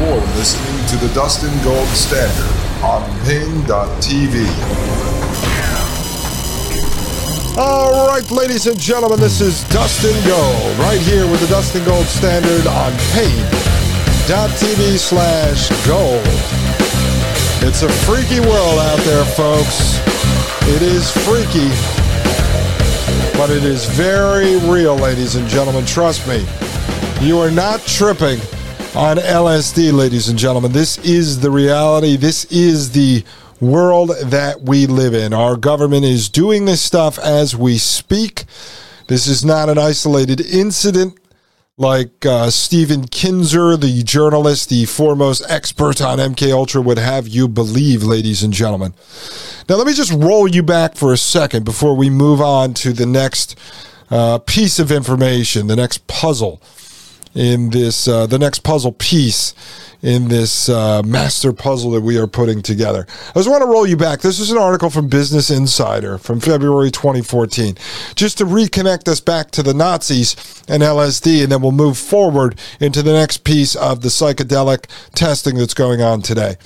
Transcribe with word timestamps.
You're 0.00 0.16
listening 0.16 0.86
to 0.86 0.96
the 0.96 1.12
Dustin 1.12 1.52
Gold 1.62 1.86
Standard 1.88 2.82
on 2.82 3.02
Paine.tv. 3.26 4.46
All 7.58 8.08
right, 8.08 8.28
ladies 8.30 8.66
and 8.66 8.80
gentlemen, 8.80 9.20
this 9.20 9.42
is 9.42 9.62
Dustin 9.64 10.16
Gold, 10.26 10.78
right 10.78 11.00
here 11.00 11.30
with 11.30 11.42
the 11.42 11.48
Dustin 11.48 11.84
Gold 11.84 12.06
Standard 12.06 12.66
on 12.66 12.92
Paine.tv 13.12 14.96
slash 14.96 15.68
gold. 15.86 16.24
It's 17.68 17.82
a 17.82 17.88
freaky 18.06 18.40
world 18.40 18.78
out 18.78 19.00
there, 19.00 19.26
folks. 19.26 20.00
It 20.66 20.80
is 20.80 21.10
freaky, 21.10 21.68
but 23.36 23.50
it 23.50 23.64
is 23.64 23.84
very 23.84 24.56
real, 24.60 24.96
ladies 24.96 25.34
and 25.34 25.46
gentlemen. 25.46 25.84
Trust 25.84 26.26
me. 26.26 26.46
You 27.20 27.38
are 27.38 27.50
not 27.50 27.82
tripping 27.82 28.40
on 28.96 29.18
LSD, 29.18 29.92
ladies 29.92 30.28
and 30.28 30.36
gentlemen. 30.38 30.72
This 30.72 30.98
is 30.98 31.40
the 31.40 31.50
reality. 31.50 32.16
This 32.16 32.44
is 32.46 32.90
the 32.90 33.22
world 33.60 34.10
that 34.24 34.62
we 34.62 34.86
live 34.86 35.14
in. 35.14 35.32
Our 35.32 35.56
government 35.56 36.04
is 36.04 36.28
doing 36.28 36.64
this 36.64 36.82
stuff 36.82 37.16
as 37.18 37.56
we 37.56 37.78
speak. 37.78 38.46
This 39.06 39.28
is 39.28 39.44
not 39.44 39.68
an 39.68 39.78
isolated 39.78 40.40
incident 40.40 41.18
like 41.76 42.26
uh, 42.26 42.50
Stephen 42.50 43.06
Kinzer, 43.06 43.76
the 43.76 44.02
journalist, 44.02 44.70
the 44.70 44.86
foremost 44.86 45.44
expert 45.48 46.02
on 46.02 46.18
MK 46.18 46.52
Ultra, 46.52 46.82
would 46.82 46.98
have 46.98 47.28
you 47.28 47.46
believe, 47.46 48.02
ladies 48.02 48.42
and 48.42 48.52
gentlemen. 48.52 48.92
Now, 49.68 49.76
let 49.76 49.86
me 49.86 49.94
just 49.94 50.12
roll 50.12 50.48
you 50.48 50.64
back 50.64 50.96
for 50.96 51.12
a 51.12 51.16
second 51.16 51.64
before 51.64 51.96
we 51.96 52.10
move 52.10 52.40
on 52.40 52.74
to 52.74 52.92
the 52.92 53.06
next 53.06 53.56
uh, 54.10 54.38
piece 54.38 54.80
of 54.80 54.90
information, 54.90 55.68
the 55.68 55.76
next 55.76 56.06
puzzle 56.08 56.60
in 57.34 57.70
this, 57.70 58.08
uh, 58.08 58.26
the 58.26 58.38
next 58.38 58.60
puzzle 58.60 58.92
piece 58.92 59.54
in 60.02 60.28
this 60.28 60.68
uh, 60.68 61.02
master 61.02 61.52
puzzle 61.52 61.90
that 61.92 62.00
we 62.00 62.16
are 62.18 62.26
putting 62.26 62.62
together. 62.62 63.06
I 63.28 63.32
just 63.34 63.50
want 63.50 63.62
to 63.62 63.68
roll 63.68 63.86
you 63.86 63.96
back. 63.96 64.20
This 64.20 64.40
is 64.40 64.50
an 64.50 64.58
article 64.58 64.90
from 64.90 65.08
Business 65.08 65.50
Insider 65.50 66.18
from 66.18 66.40
February 66.40 66.90
2014, 66.90 67.76
just 68.14 68.38
to 68.38 68.44
reconnect 68.44 69.08
us 69.08 69.20
back 69.20 69.50
to 69.52 69.62
the 69.62 69.74
Nazis 69.74 70.64
and 70.68 70.82
LSD, 70.82 71.42
and 71.42 71.52
then 71.52 71.60
we'll 71.60 71.72
move 71.72 71.98
forward 71.98 72.58
into 72.80 73.02
the 73.02 73.12
next 73.12 73.44
piece 73.44 73.76
of 73.76 74.00
the 74.00 74.08
psychedelic 74.08 74.86
testing 75.14 75.56
that's 75.56 75.74
going 75.74 76.00
on 76.00 76.22
today. 76.22 76.56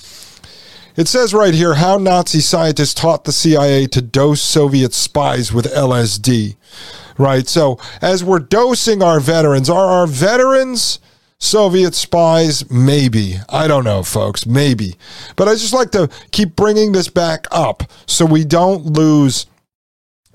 It 0.96 1.08
says 1.08 1.34
right 1.34 1.54
here 1.54 1.74
how 1.74 1.98
Nazi 1.98 2.38
scientists 2.38 2.94
taught 2.94 3.24
the 3.24 3.32
CIA 3.32 3.88
to 3.88 4.00
dose 4.00 4.40
Soviet 4.40 4.94
spies 4.94 5.52
with 5.52 5.66
LSD. 5.66 6.54
Right? 7.18 7.46
So, 7.46 7.78
as 8.02 8.24
we're 8.24 8.40
dosing 8.40 9.02
our 9.02 9.20
veterans, 9.20 9.70
are 9.70 9.86
our 9.86 10.06
veterans 10.06 10.98
Soviet 11.38 11.94
spies? 11.94 12.70
Maybe. 12.70 13.36
I 13.48 13.68
don't 13.68 13.84
know, 13.84 14.02
folks. 14.02 14.46
Maybe. 14.46 14.96
But 15.36 15.48
I 15.48 15.52
just 15.52 15.74
like 15.74 15.90
to 15.92 16.08
keep 16.30 16.56
bringing 16.56 16.92
this 16.92 17.08
back 17.08 17.46
up 17.50 17.82
so 18.06 18.24
we 18.24 18.44
don't 18.44 18.84
lose 18.84 19.46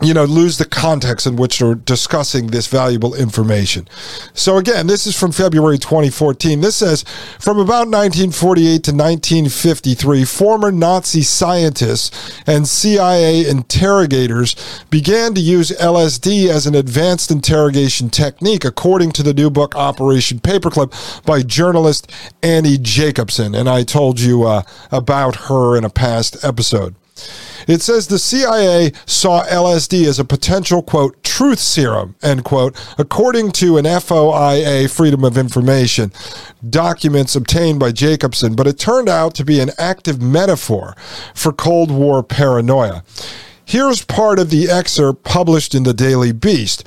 you 0.01 0.13
know, 0.13 0.23
lose 0.23 0.57
the 0.57 0.65
context 0.65 1.27
in 1.27 1.35
which 1.35 1.59
they're 1.59 1.75
discussing 1.75 2.47
this 2.47 2.67
valuable 2.67 3.13
information. 3.13 3.87
So 4.33 4.57
again, 4.57 4.87
this 4.87 5.05
is 5.05 5.19
from 5.19 5.31
February 5.31 5.77
2014. 5.77 6.61
This 6.61 6.77
says 6.77 7.03
from 7.39 7.57
about 7.57 7.87
1948 7.87 8.83
to 8.83 8.91
1953, 8.91 10.23
former 10.25 10.71
Nazi 10.71 11.21
scientists 11.21 12.41
and 12.47 12.67
CIA 12.67 13.47
interrogators 13.47 14.55
began 14.89 15.33
to 15.33 15.41
use 15.41 15.71
LSD 15.71 16.47
as 16.47 16.65
an 16.65 16.75
advanced 16.75 17.29
interrogation 17.29 18.09
technique, 18.09 18.63
according 18.63 19.11
to 19.11 19.23
the 19.23 19.33
new 19.33 19.49
book 19.49 19.75
Operation 19.75 20.39
Paperclip 20.39 21.25
by 21.25 21.41
journalist 21.41 22.09
Annie 22.41 22.77
Jacobsen. 22.77 23.53
And 23.53 23.67
I 23.67 23.83
told 23.83 24.21
you 24.21 24.43
uh, 24.43 24.63
about 24.91 25.35
her 25.47 25.75
in 25.75 25.83
a 25.83 25.89
past 25.89 26.43
episode. 26.43 26.95
It 27.67 27.81
says 27.81 28.07
the 28.07 28.19
CIA 28.19 28.91
saw 29.05 29.45
LSD 29.45 30.05
as 30.07 30.19
a 30.19 30.25
potential, 30.25 30.81
quote, 30.81 31.21
truth 31.23 31.59
serum, 31.59 32.15
end 32.21 32.43
quote, 32.43 32.75
according 32.97 33.51
to 33.53 33.77
an 33.77 33.85
FOIA, 33.85 34.89
Freedom 34.89 35.23
of 35.23 35.37
Information, 35.37 36.11
documents 36.69 37.35
obtained 37.35 37.79
by 37.79 37.91
Jacobsen, 37.91 38.55
but 38.55 38.67
it 38.67 38.77
turned 38.77 39.09
out 39.09 39.35
to 39.35 39.45
be 39.45 39.59
an 39.59 39.71
active 39.77 40.21
metaphor 40.21 40.95
for 41.33 41.53
Cold 41.53 41.91
War 41.91 42.23
paranoia. 42.23 43.03
Here's 43.63 44.03
part 44.03 44.39
of 44.39 44.49
the 44.49 44.69
excerpt 44.69 45.23
published 45.23 45.75
in 45.75 45.83
the 45.83 45.93
Daily 45.93 46.31
Beast. 46.31 46.83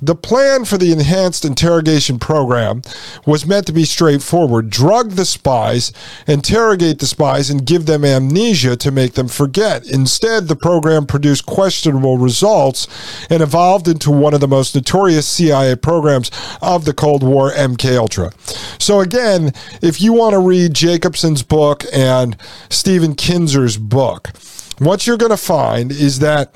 The 0.00 0.14
plan 0.14 0.66
for 0.66 0.76
the 0.76 0.92
enhanced 0.92 1.44
interrogation 1.44 2.18
program 2.18 2.82
was 3.24 3.46
meant 3.46 3.66
to 3.66 3.72
be 3.72 3.84
straightforward 3.84 4.68
drug 4.68 5.12
the 5.12 5.24
spies, 5.24 5.92
interrogate 6.26 6.98
the 6.98 7.06
spies, 7.06 7.48
and 7.48 7.64
give 7.64 7.86
them 7.86 8.04
amnesia 8.04 8.76
to 8.76 8.90
make 8.90 9.14
them 9.14 9.28
forget. 9.28 9.86
Instead, 9.86 10.48
the 10.48 10.56
program 10.56 11.06
produced 11.06 11.46
questionable 11.46 12.18
results 12.18 12.86
and 13.30 13.42
evolved 13.42 13.88
into 13.88 14.10
one 14.10 14.34
of 14.34 14.40
the 14.40 14.48
most 14.48 14.74
notorious 14.74 15.26
CIA 15.26 15.76
programs 15.76 16.30
of 16.60 16.84
the 16.84 16.94
Cold 16.94 17.22
War, 17.22 17.50
MK 17.52 17.96
Ultra. 17.96 18.32
So 18.78 19.00
again, 19.00 19.52
if 19.80 20.00
you 20.00 20.12
want 20.12 20.34
to 20.34 20.40
read 20.40 20.74
Jacobsen's 20.74 21.42
book 21.42 21.84
and 21.92 22.36
Stephen 22.68 23.14
Kinzer's 23.14 23.78
book, 23.78 24.32
what 24.78 25.06
you're 25.06 25.16
going 25.16 25.30
to 25.30 25.38
find 25.38 25.90
is 25.90 26.18
that 26.18 26.54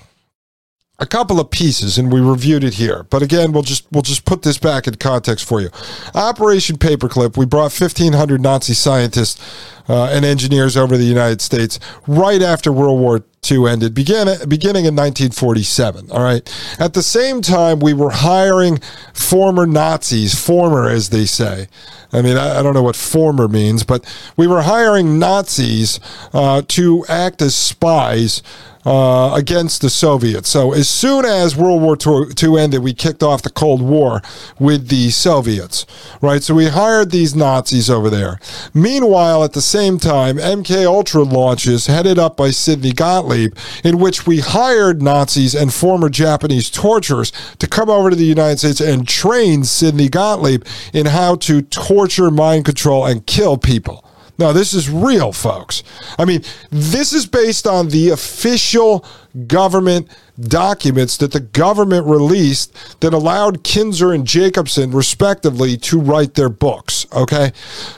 a 1.00 1.06
couple 1.06 1.41
of 1.41 1.50
pieces 1.50 1.97
and 1.99 2.12
we 2.12 2.21
reviewed 2.21 2.62
it 2.62 2.75
here. 2.75 3.05
But 3.05 3.22
again 3.22 3.53
we'll 3.53 3.62
just 3.62 3.87
we'll 3.91 4.03
just 4.03 4.25
put 4.25 4.43
this 4.43 4.59
back 4.59 4.87
in 4.87 4.94
context 4.97 5.47
for 5.47 5.61
you. 5.61 5.71
Operation 6.15 6.77
paperclip 6.77 7.37
we 7.37 7.47
brought 7.47 7.72
1500 7.72 8.41
nazi 8.41 8.75
scientists 8.75 9.41
uh, 9.89 10.05
and 10.12 10.25
engineers 10.25 10.77
over 10.77 10.97
the 10.97 11.05
united 11.05 11.41
states 11.41 11.81
right 12.06 12.43
after 12.43 12.71
world 12.71 13.00
war 13.00 13.25
II 13.50 13.66
ended 13.66 13.94
began, 13.94 14.27
beginning 14.47 14.84
in 14.84 14.94
1947 14.94 16.10
all 16.10 16.22
right? 16.22 16.77
At 16.78 16.93
the 16.93 17.03
same 17.03 17.41
time 17.41 17.81
we 17.81 17.94
were 17.94 18.10
hiring 18.10 18.78
former 19.15 19.66
nazis 19.66 20.39
former 20.39 20.89
as 20.89 21.09
they 21.09 21.25
say. 21.25 21.66
I 22.12 22.22
mean, 22.22 22.37
I, 22.37 22.60
don't 22.62 22.75
know 22.75 22.83
what 22.83 22.97
former 22.97 23.47
means, 23.47 23.84
but 23.84 24.05
we 24.37 24.49
were 24.49 24.62
hiring 24.62 25.21
Nazis 25.21 26.00
uh, 26.33 26.62
to 26.66 27.05
act 27.09 27.41
as 27.41 27.55
spies 27.55 28.43
uh, 28.84 29.32
against 29.34 29.82
the 29.82 29.91
Soviets. 29.91 30.48
So 30.48 30.72
as 30.72 30.88
soon 30.88 31.24
as 31.24 31.56
World 31.56 31.82
War 31.82 31.96
II 32.00 32.58
ended, 32.58 32.82
we 32.82 32.94
kicked 32.94 33.22
off 33.22 33.42
the 33.42 33.50
Cold 33.50 33.82
War 33.82 34.22
with 34.58 34.88
the 34.88 35.10
Soviets, 35.10 35.86
right? 36.20 36.42
So 36.42 36.54
we 36.54 36.68
hired 36.68 37.10
these 37.10 37.34
Nazis 37.34 37.91
over 37.91 38.08
there. 38.08 38.38
Meanwhile, 38.72 39.44
at 39.44 39.52
the 39.52 39.60
same 39.60 39.98
time, 39.98 40.36
MK 40.36 40.86
Ultra 40.86 41.22
launches 41.22 41.86
headed 41.86 42.18
up 42.18 42.36
by 42.36 42.50
Sidney 42.50 42.92
Gottlieb, 42.92 43.54
in 43.84 43.98
which 43.98 44.26
we 44.26 44.41
hired 44.41 45.02
Nazis 45.02 45.54
and 45.54 45.72
former 45.72 46.08
Japanese 46.08 46.70
torturers 46.70 47.32
to 47.58 47.66
come 47.66 47.91
over 47.91 48.10
to 48.10 48.16
the 48.16 48.24
United 48.24 48.58
States 48.58 48.80
and 48.80 49.06
train 49.06 49.64
Sidney 49.64 50.08
Gottlieb 50.08 50.64
in 50.92 51.06
how 51.06 51.36
to 51.36 51.62
torture, 51.62 52.30
mind 52.30 52.64
control, 52.64 53.04
and 53.04 53.26
kill 53.26 53.58
people. 53.58 54.04
No, 54.41 54.55
this 54.55 54.72
is 54.72 54.89
real, 54.89 55.33
folks. 55.33 55.83
I 56.19 56.25
mean, 56.25 56.42
this 56.71 57.13
is 57.13 57.27
based 57.27 57.66
on 57.66 57.91
the 57.91 58.09
official 58.09 59.04
government 59.47 60.09
documents 60.41 61.16
that 61.18 61.32
the 61.32 61.41
government 61.41 62.06
released 62.06 63.00
that 63.00 63.12
allowed 63.12 63.62
Kinzer 63.62 64.12
and 64.12 64.27
Jacobsen, 64.27 64.91
respectively, 64.91 65.77
to 65.78 66.00
write 66.00 66.34
their 66.34 66.48
books. 66.48 67.06
Okay. 67.12 67.53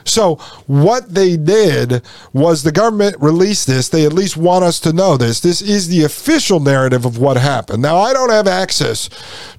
So, 0.05 0.37
what 0.67 1.14
they 1.14 1.37
did 1.37 2.02
was 2.32 2.62
the 2.62 2.73
government 2.73 3.17
released 3.20 3.67
this. 3.67 3.88
They 3.88 4.05
at 4.05 4.12
least 4.12 4.37
want 4.37 4.64
us 4.64 4.81
to 4.81 4.93
know 4.93 5.17
this. 5.17 5.40
This 5.40 5.62
is 5.62 5.88
the 5.88 6.05
official 6.05 6.61
narrative 6.61 7.05
of 7.05 7.19
what 7.19 7.37
happened. 7.37 7.82
Now, 7.82 7.99
I 7.99 8.12
don't 8.12 8.31
have 8.31 8.49
access 8.49 9.08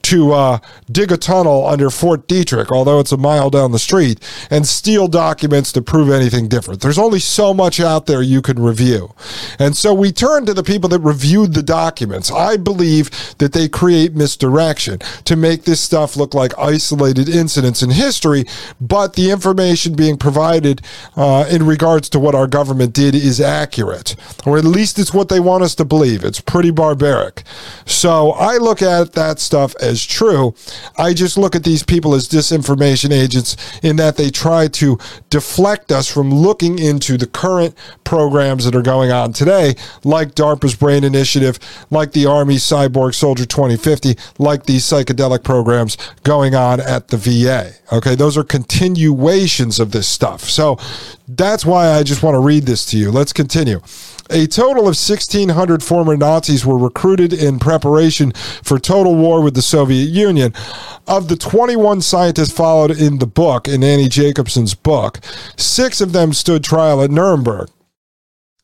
to 0.03 0.33
uh, 0.33 0.59
dig 0.91 1.11
a 1.11 1.17
tunnel 1.17 1.65
under 1.65 1.89
Fort 1.89 2.27
Detrick, 2.27 2.71
although 2.71 2.99
it's 2.99 3.11
a 3.11 3.17
mile 3.17 3.49
down 3.49 3.71
the 3.71 3.79
street, 3.79 4.19
and 4.49 4.67
steal 4.67 5.07
documents 5.07 5.71
to 5.71 5.81
prove 5.81 6.09
anything 6.09 6.47
different. 6.47 6.81
There's 6.81 6.99
only 6.99 7.19
so 7.19 7.53
much 7.53 7.79
out 7.79 8.05
there 8.05 8.21
you 8.21 8.41
can 8.41 8.61
review. 8.61 9.13
And 9.59 9.77
so 9.77 9.93
we 9.93 10.11
turned 10.11 10.47
to 10.47 10.53
the 10.53 10.63
people 10.63 10.89
that 10.89 10.99
reviewed 10.99 11.53
the 11.53 11.62
the 11.65 11.71
documents. 11.73 12.31
I 12.31 12.57
believe 12.57 13.09
that 13.37 13.53
they 13.53 13.67
create 13.67 14.13
misdirection 14.13 14.99
to 15.25 15.35
make 15.35 15.63
this 15.63 15.81
stuff 15.81 16.15
look 16.15 16.33
like 16.33 16.57
isolated 16.57 17.29
incidents 17.29 17.81
in 17.81 17.91
history, 17.91 18.45
but 18.79 19.13
the 19.13 19.31
information 19.31 19.95
being 19.95 20.17
provided 20.17 20.81
uh, 21.15 21.45
in 21.49 21.65
regards 21.65 22.09
to 22.09 22.19
what 22.19 22.35
our 22.35 22.47
government 22.47 22.93
did 22.93 23.15
is 23.15 23.39
accurate, 23.39 24.15
or 24.45 24.57
at 24.57 24.65
least 24.65 24.99
it's 24.99 25.13
what 25.13 25.29
they 25.29 25.39
want 25.39 25.63
us 25.63 25.75
to 25.75 25.85
believe. 25.85 26.23
It's 26.23 26.41
pretty 26.41 26.71
barbaric. 26.71 27.43
So 27.85 28.31
I 28.31 28.57
look 28.57 28.81
at 28.81 29.13
that 29.13 29.39
stuff 29.39 29.75
as 29.81 30.05
true. 30.05 30.53
I 30.97 31.13
just 31.13 31.37
look 31.37 31.55
at 31.55 31.63
these 31.63 31.83
people 31.83 32.13
as 32.13 32.27
disinformation 32.27 33.11
agents 33.11 33.55
in 33.81 33.95
that 33.97 34.17
they 34.17 34.29
try 34.29 34.67
to 34.67 34.97
deflect 35.29 35.91
us 35.91 36.11
from 36.11 36.33
looking 36.33 36.79
into 36.79 37.17
the 37.17 37.27
current 37.27 37.75
programs 38.03 38.65
that 38.65 38.75
are 38.75 38.81
going 38.81 39.11
on 39.11 39.33
today, 39.33 39.75
like 40.03 40.35
DARPA's 40.35 40.75
Brain 40.75 41.03
Initiative, 41.03 41.52
like 41.89 42.11
the 42.11 42.25
Army 42.25 42.55
Cyborg 42.55 43.15
Soldier 43.15 43.45
2050, 43.45 44.15
like 44.39 44.65
these 44.65 44.83
psychedelic 44.83 45.43
programs 45.43 45.97
going 46.23 46.55
on 46.55 46.79
at 46.79 47.09
the 47.09 47.17
VA. 47.17 47.71
Okay, 47.91 48.15
those 48.15 48.37
are 48.37 48.43
continuations 48.43 49.79
of 49.79 49.91
this 49.91 50.07
stuff. 50.07 50.41
So 50.41 50.77
that's 51.27 51.65
why 51.65 51.89
I 51.89 52.03
just 52.03 52.23
want 52.23 52.35
to 52.35 52.39
read 52.39 52.63
this 52.63 52.85
to 52.87 52.97
you. 52.97 53.11
Let's 53.11 53.33
continue. 53.33 53.81
A 54.29 54.47
total 54.47 54.83
of 54.83 54.95
1,600 54.95 55.83
former 55.83 56.15
Nazis 56.15 56.65
were 56.65 56.77
recruited 56.77 57.33
in 57.33 57.59
preparation 57.59 58.31
for 58.63 58.79
total 58.79 59.15
war 59.15 59.41
with 59.41 59.53
the 59.53 59.61
Soviet 59.61 60.09
Union. 60.09 60.53
Of 61.07 61.27
the 61.27 61.35
21 61.35 62.01
scientists 62.01 62.51
followed 62.51 62.91
in 62.91 63.19
the 63.19 63.27
book, 63.27 63.67
in 63.67 63.83
Annie 63.83 64.07
Jacobsen's 64.07 64.73
book, 64.73 65.19
six 65.57 65.99
of 65.99 66.13
them 66.13 66.31
stood 66.33 66.63
trial 66.63 67.03
at 67.03 67.11
Nuremberg. 67.11 67.69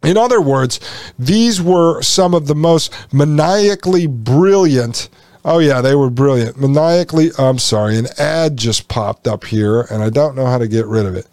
In 0.03 0.15
other 0.15 0.39
words, 0.39 0.79
these 1.17 1.61
were 1.61 2.01
some 2.01 2.33
of 2.33 2.47
the 2.47 2.55
most 2.55 2.93
maniacally 3.11 4.07
brilliant. 4.07 5.09
Oh, 5.43 5.59
yeah, 5.59 5.81
they 5.81 5.95
were 5.95 6.09
brilliant. 6.09 6.57
Maniacally, 6.57 7.31
I'm 7.37 7.59
sorry, 7.59 7.97
an 7.97 8.07
ad 8.17 8.55
just 8.55 8.87
popped 8.87 9.27
up 9.27 9.43
here, 9.45 9.81
and 9.81 10.01
I 10.01 10.09
don't 10.09 10.35
know 10.35 10.45
how 10.45 10.57
to 10.57 10.67
get 10.67 10.85
rid 10.85 11.05
of 11.05 11.15
it. 11.15 11.27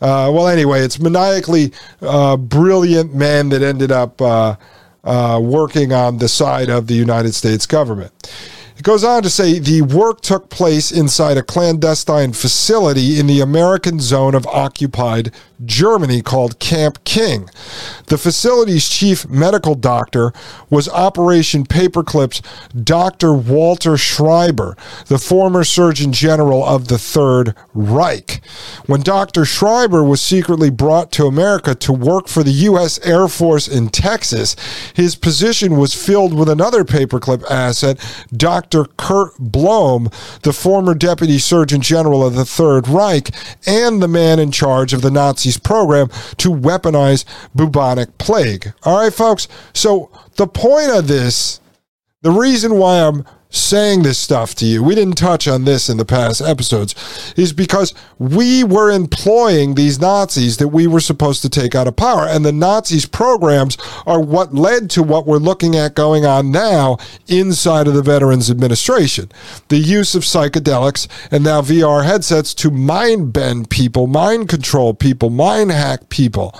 Uh, 0.00 0.30
well, 0.32 0.46
anyway, 0.46 0.80
it's 0.80 0.98
maniacally 1.00 1.72
uh, 2.02 2.36
brilliant 2.36 3.14
men 3.14 3.48
that 3.48 3.62
ended 3.62 3.90
up 3.90 4.20
uh, 4.20 4.56
uh, 5.02 5.40
working 5.42 5.92
on 5.92 6.18
the 6.18 6.28
side 6.28 6.68
of 6.68 6.88
the 6.88 6.94
United 6.94 7.34
States 7.34 7.64
government. 7.64 8.12
It 8.76 8.82
goes 8.82 9.04
on 9.04 9.22
to 9.22 9.30
say 9.30 9.58
the 9.58 9.80
work 9.80 10.20
took 10.20 10.50
place 10.50 10.92
inside 10.92 11.38
a 11.38 11.42
clandestine 11.42 12.34
facility 12.34 13.18
in 13.18 13.26
the 13.26 13.40
American 13.40 14.00
zone 14.00 14.34
of 14.34 14.46
occupied 14.46 15.32
Germany 15.64 16.22
called 16.22 16.58
Camp 16.58 17.02
King. 17.04 17.48
The 18.06 18.18
facility's 18.18 18.88
chief 18.88 19.28
medical 19.28 19.74
doctor 19.74 20.32
was 20.70 20.88
Operation 20.88 21.64
Paperclip's 21.64 22.42
Dr. 22.72 23.32
Walter 23.32 23.96
Schreiber, 23.96 24.76
the 25.06 25.18
former 25.18 25.64
Surgeon 25.64 26.12
General 26.12 26.64
of 26.64 26.88
the 26.88 26.98
Third 26.98 27.54
Reich. 27.74 28.40
When 28.86 29.02
Dr. 29.02 29.44
Schreiber 29.44 30.04
was 30.04 30.20
secretly 30.20 30.70
brought 30.70 31.10
to 31.12 31.26
America 31.26 31.74
to 31.74 31.92
work 31.92 32.28
for 32.28 32.42
the 32.42 32.50
U.S. 32.50 32.98
Air 33.00 33.28
Force 33.28 33.66
in 33.68 33.88
Texas, 33.88 34.56
his 34.94 35.16
position 35.16 35.76
was 35.76 35.94
filled 35.94 36.34
with 36.34 36.48
another 36.48 36.84
paperclip 36.84 37.44
asset, 37.50 37.98
Dr. 38.34 38.84
Kurt 38.96 39.36
Blome, 39.38 40.10
the 40.42 40.52
former 40.52 40.94
Deputy 40.94 41.38
Surgeon 41.38 41.80
General 41.80 42.24
of 42.24 42.34
the 42.34 42.44
Third 42.44 42.88
Reich 42.88 43.30
and 43.66 44.02
the 44.02 44.08
man 44.08 44.38
in 44.38 44.50
charge 44.50 44.92
of 44.92 45.02
the 45.02 45.10
Nazis' 45.46 45.58
program 45.58 46.08
to 46.38 46.50
weaponize 46.50 47.24
bubonic 47.54 48.18
plague. 48.18 48.72
All 48.82 48.98
right, 48.98 49.12
folks? 49.12 49.48
So 49.72 50.10
the 50.36 50.46
point 50.46 50.90
of 50.90 51.08
this, 51.08 51.60
the 52.22 52.30
reason 52.30 52.76
why 52.78 53.00
I'm 53.00 53.24
saying 53.56 54.02
this 54.02 54.18
stuff 54.18 54.54
to 54.56 54.66
you, 54.66 54.82
we 54.82 54.94
didn't 54.94 55.16
touch 55.16 55.48
on 55.48 55.64
this 55.64 55.88
in 55.88 55.96
the 55.96 56.04
past 56.04 56.40
episodes, 56.40 56.94
is 57.36 57.52
because 57.52 57.94
we 58.18 58.64
were 58.64 58.90
employing 58.90 59.74
these 59.74 60.00
Nazis 60.00 60.56
that 60.58 60.68
we 60.68 60.86
were 60.86 61.00
supposed 61.00 61.42
to 61.42 61.48
take 61.48 61.74
out 61.74 61.88
of 61.88 61.96
power. 61.96 62.26
And 62.26 62.44
the 62.44 62.52
Nazis' 62.52 63.06
programs 63.06 63.76
are 64.06 64.20
what 64.20 64.54
led 64.54 64.90
to 64.90 65.02
what 65.02 65.26
we're 65.26 65.38
looking 65.38 65.76
at 65.76 65.94
going 65.94 66.24
on 66.24 66.50
now 66.50 66.98
inside 67.26 67.88
of 67.88 67.94
the 67.94 68.02
Veterans 68.02 68.50
Administration. 68.50 69.30
The 69.68 69.78
use 69.78 70.14
of 70.14 70.22
psychedelics 70.22 71.08
and 71.30 71.44
now 71.44 71.62
VR 71.62 72.04
headsets 72.04 72.54
to 72.54 72.70
mind 72.70 73.32
bend 73.32 73.70
people, 73.70 74.06
mind 74.06 74.48
control 74.48 74.94
people, 74.94 75.30
mind 75.30 75.72
hack 75.72 76.08
people. 76.08 76.58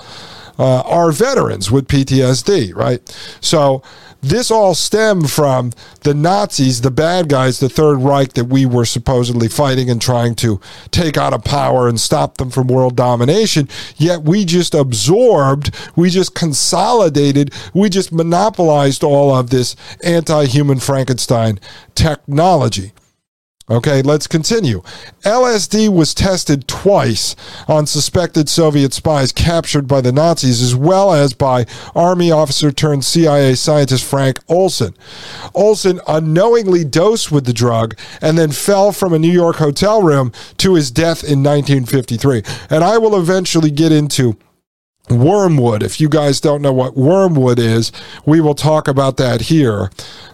Uh, 0.59 0.81
are 0.81 1.11
veterans 1.11 1.69
with 1.71 1.87
PTSD, 1.87 2.75
right? 2.75 3.01
So, 3.41 3.83
this 4.21 4.49
all 4.49 4.73
stemmed 4.73 5.29
from 5.29 5.71
the 6.01 6.13
Nazis, 6.13 6.81
the 6.81 6.91
bad 6.91 7.29
guys, 7.29 7.59
the 7.59 7.69
Third 7.69 7.99
Reich 7.99 8.33
that 8.33 8.45
we 8.45 8.65
were 8.65 8.85
supposedly 8.85 9.47
fighting 9.47 9.89
and 9.89 10.01
trying 10.01 10.35
to 10.35 10.59
take 10.89 11.17
out 11.17 11.33
of 11.33 11.43
power 11.43 11.87
and 11.87 11.99
stop 11.99 12.37
them 12.37 12.49
from 12.49 12.67
world 12.67 12.95
domination. 12.95 13.69
Yet 13.95 14.23
we 14.23 14.43
just 14.43 14.73
absorbed, 14.73 15.75
we 15.95 16.09
just 16.09 16.33
consolidated, 16.33 17.53
we 17.73 17.89
just 17.89 18.11
monopolized 18.11 19.03
all 19.03 19.33
of 19.35 19.49
this 19.51 19.75
anti 20.03 20.45
human 20.45 20.79
Frankenstein 20.79 21.59
technology. 21.93 22.93
Okay, 23.69 24.01
let's 24.01 24.27
continue. 24.27 24.81
LSD 25.23 25.89
was 25.89 26.13
tested 26.13 26.69
twice 26.69 27.35
on 27.67 27.85
suspected 27.85 28.47
Soviet 28.47 28.93
spies 28.93 29.33
captured 29.33 29.89
by 29.89 29.99
the 29.99 30.13
Nazis, 30.13 30.61
as 30.61 30.73
well 30.73 31.11
as 31.11 31.33
by 31.33 31.65
Army 31.93 32.31
officer 32.31 32.71
turned 32.71 33.03
CIA 33.03 33.55
scientist 33.55 34.05
Frank 34.05 34.39
Olson. 34.47 34.95
Olson 35.53 35.99
unknowingly 36.07 36.85
dosed 36.85 37.29
with 37.29 37.45
the 37.45 37.51
drug 37.51 37.97
and 38.21 38.37
then 38.37 38.51
fell 38.53 38.93
from 38.93 39.11
a 39.11 39.19
New 39.19 39.31
York 39.31 39.57
hotel 39.57 40.01
room 40.01 40.31
to 40.59 40.75
his 40.75 40.89
death 40.89 41.21
in 41.21 41.43
1953. 41.43 42.43
And 42.69 42.85
I 42.85 42.97
will 42.97 43.19
eventually 43.19 43.69
get 43.69 43.91
into 43.91 44.37
Wormwood. 45.09 45.83
If 45.83 46.01
you 46.01 46.09
guys 46.09 46.41
don't 46.41 46.61
know 46.61 46.73
what 46.73 46.97
wormwood 46.97 47.59
is, 47.59 47.91
we 48.25 48.41
will 48.41 48.55
talk 48.55 48.87
about 48.87 49.17
that 49.17 49.41
here. 49.41 49.89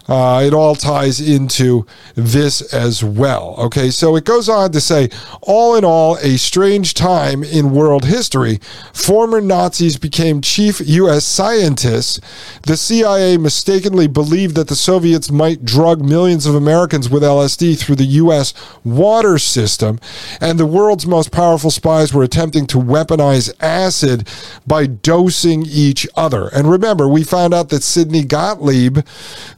Uh, 0.06 0.42
it 0.44 0.52
all 0.52 0.74
ties 0.74 1.20
into 1.20 1.86
this 2.14 2.60
as 2.74 3.02
well. 3.02 3.54
Okay, 3.58 3.90
so 3.90 4.16
it 4.16 4.24
goes 4.24 4.48
on 4.48 4.70
to 4.72 4.80
say, 4.80 5.08
all 5.40 5.74
in 5.76 5.84
all, 5.84 6.16
a 6.18 6.36
strange 6.36 6.94
time 6.94 7.42
in 7.42 7.72
world 7.72 8.04
history. 8.04 8.58
Former 8.92 9.40
Nazis 9.40 9.96
became 9.96 10.40
chief 10.40 10.80
U.S. 10.84 11.24
scientists. 11.24 12.20
The 12.62 12.76
CIA 12.76 13.38
mistakenly 13.38 14.06
believed 14.06 14.56
that 14.56 14.68
the 14.68 14.76
Soviets 14.76 15.30
might 15.30 15.64
drug 15.64 16.04
millions 16.04 16.46
of 16.46 16.54
Americans 16.54 17.08
with 17.08 17.22
LSD 17.22 17.78
through 17.78 17.96
the 17.96 18.04
U.S. 18.04 18.52
water 18.84 19.38
system, 19.38 19.98
and 20.40 20.58
the 20.58 20.66
world's 20.66 21.06
most 21.06 21.32
powerful 21.32 21.70
spies 21.70 22.12
were 22.12 22.22
attempting 22.22 22.66
to 22.66 22.78
weaponize 22.78 23.52
acid 23.60 24.28
by 24.66 24.86
dosing 24.86 25.64
each 25.66 26.06
other. 26.14 26.48
And 26.48 26.70
remember, 26.70 27.08
we 27.08 27.24
found 27.24 27.54
out 27.54 27.70
that 27.70 27.82
Sidney 27.82 28.24
Gottlieb, 28.24 28.98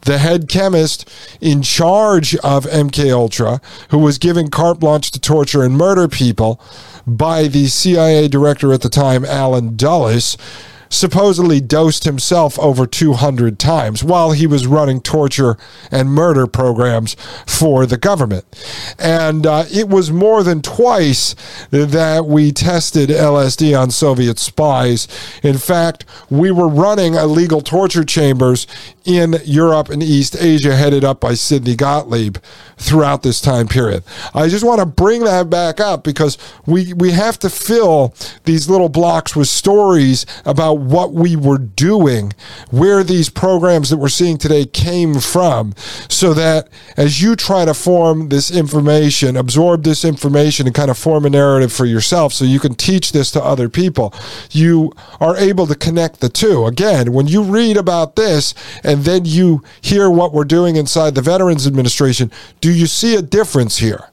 the 0.02 0.18
head 0.18 0.35
head 0.36 0.48
chemist 0.50 1.08
in 1.40 1.62
charge 1.62 2.36
of 2.36 2.66
MK 2.66 3.10
Ultra, 3.10 3.58
who 3.88 3.98
was 3.98 4.18
given 4.18 4.50
carte 4.50 4.78
blanche 4.78 5.10
to 5.10 5.18
torture 5.18 5.62
and 5.62 5.78
murder 5.78 6.08
people 6.08 6.60
by 7.06 7.48
the 7.48 7.68
CIA 7.68 8.28
director 8.28 8.70
at 8.74 8.82
the 8.82 8.90
time, 8.90 9.24
Allen 9.24 9.76
Dulles 9.76 10.36
supposedly 10.88 11.60
dosed 11.60 12.04
himself 12.04 12.58
over 12.58 12.86
200 12.86 13.58
times 13.58 14.04
while 14.04 14.32
he 14.32 14.46
was 14.46 14.66
running 14.66 15.00
torture 15.00 15.56
and 15.90 16.10
murder 16.10 16.46
programs 16.46 17.14
for 17.46 17.86
the 17.86 17.96
government. 17.96 18.44
And 18.98 19.46
uh, 19.46 19.64
it 19.72 19.88
was 19.88 20.10
more 20.10 20.42
than 20.42 20.62
twice 20.62 21.34
that 21.70 22.26
we 22.26 22.52
tested 22.52 23.08
LSD 23.08 23.78
on 23.78 23.90
Soviet 23.90 24.38
spies. 24.38 25.08
In 25.42 25.58
fact, 25.58 26.04
we 26.30 26.50
were 26.50 26.68
running 26.68 27.14
illegal 27.14 27.60
torture 27.60 28.04
chambers 28.04 28.66
in 29.06 29.36
Europe 29.44 29.88
and 29.88 30.02
East 30.02 30.36
Asia, 30.38 30.74
headed 30.74 31.04
up 31.04 31.20
by 31.20 31.34
Sidney 31.34 31.76
Gottlieb 31.76 32.38
throughout 32.76 33.22
this 33.22 33.40
time 33.40 33.68
period. 33.68 34.02
I 34.34 34.48
just 34.48 34.64
want 34.64 34.80
to 34.80 34.86
bring 34.86 35.24
that 35.24 35.48
back 35.48 35.80
up 35.80 36.04
because 36.04 36.36
we, 36.66 36.92
we 36.92 37.12
have 37.12 37.38
to 37.38 37.48
fill 37.48 38.14
these 38.44 38.68
little 38.68 38.88
blocks 38.88 39.34
with 39.34 39.48
stories 39.48 40.26
about 40.44 40.74
what 40.74 41.12
we 41.12 41.36
were 41.36 41.58
doing, 41.58 42.32
where 42.70 43.02
these 43.02 43.30
programs 43.30 43.90
that 43.90 43.96
we're 43.96 44.08
seeing 44.08 44.36
today 44.36 44.66
came 44.66 45.14
from, 45.20 45.74
so 46.08 46.34
that 46.34 46.68
as 46.96 47.22
you 47.22 47.36
try 47.36 47.64
to 47.64 47.74
form 47.74 48.28
this 48.28 48.50
information, 48.50 49.36
absorb 49.36 49.84
this 49.84 50.04
information, 50.04 50.66
and 50.66 50.74
kind 50.74 50.90
of 50.90 50.98
form 50.98 51.24
a 51.24 51.30
narrative 51.30 51.72
for 51.72 51.86
yourself 51.86 52.32
so 52.32 52.44
you 52.44 52.60
can 52.60 52.74
teach 52.74 53.12
this 53.12 53.30
to 53.30 53.42
other 53.42 53.68
people, 53.68 54.12
you 54.50 54.92
are 55.20 55.36
able 55.36 55.66
to 55.66 55.74
connect 55.74 56.20
the 56.20 56.28
two. 56.28 56.66
Again, 56.66 57.12
when 57.12 57.26
you 57.26 57.42
read 57.42 57.76
about 57.76 58.16
this 58.16 58.54
and 58.82 58.95
then 59.04 59.24
you 59.24 59.62
hear 59.80 60.10
what 60.10 60.32
we're 60.32 60.44
doing 60.44 60.76
inside 60.76 61.14
the 61.14 61.22
Veterans 61.22 61.66
Administration, 61.66 62.30
do 62.60 62.72
you 62.72 62.86
see 62.86 63.14
a 63.16 63.22
difference 63.22 63.78
here? 63.78 64.10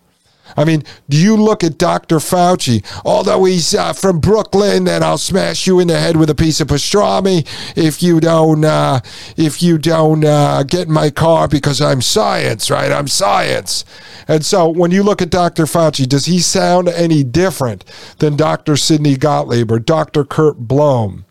I 0.55 0.65
mean, 0.65 0.83
do 1.09 1.17
you 1.17 1.35
look 1.35 1.63
at 1.63 1.77
Dr. 1.77 2.17
Fauci, 2.17 2.85
although 3.05 3.45
he's 3.45 3.73
uh, 3.73 3.93
from 3.93 4.19
Brooklyn, 4.19 4.87
and 4.87 5.03
I'll 5.03 5.17
smash 5.17 5.65
you 5.67 5.79
in 5.79 5.87
the 5.87 5.99
head 5.99 6.17
with 6.17 6.29
a 6.29 6.35
piece 6.35 6.61
of 6.61 6.67
pastrami 6.67 7.47
if 7.75 8.03
you 8.03 8.19
don't 8.19 8.63
uh, 8.63 9.01
if 9.35 9.63
you 9.63 9.77
don't 9.77 10.23
uh, 10.23 10.63
get 10.63 10.87
in 10.87 10.93
my 10.93 11.09
car 11.09 11.47
because 11.47 11.81
I'm 11.81 12.01
science, 12.01 12.69
right? 12.69 12.91
I'm 12.91 13.07
science. 13.07 13.85
And 14.27 14.45
so 14.45 14.69
when 14.69 14.91
you 14.91 15.03
look 15.03 15.21
at 15.21 15.29
Dr. 15.29 15.65
Fauci, 15.65 16.07
does 16.07 16.25
he 16.25 16.39
sound 16.39 16.87
any 16.87 17.23
different 17.23 17.83
than 18.19 18.35
Dr. 18.35 18.77
Sidney 18.77 19.17
Gottlieb 19.17 19.71
or 19.71 19.79
Dr. 19.79 20.23
Kurt 20.23 20.57
Blome 20.57 21.25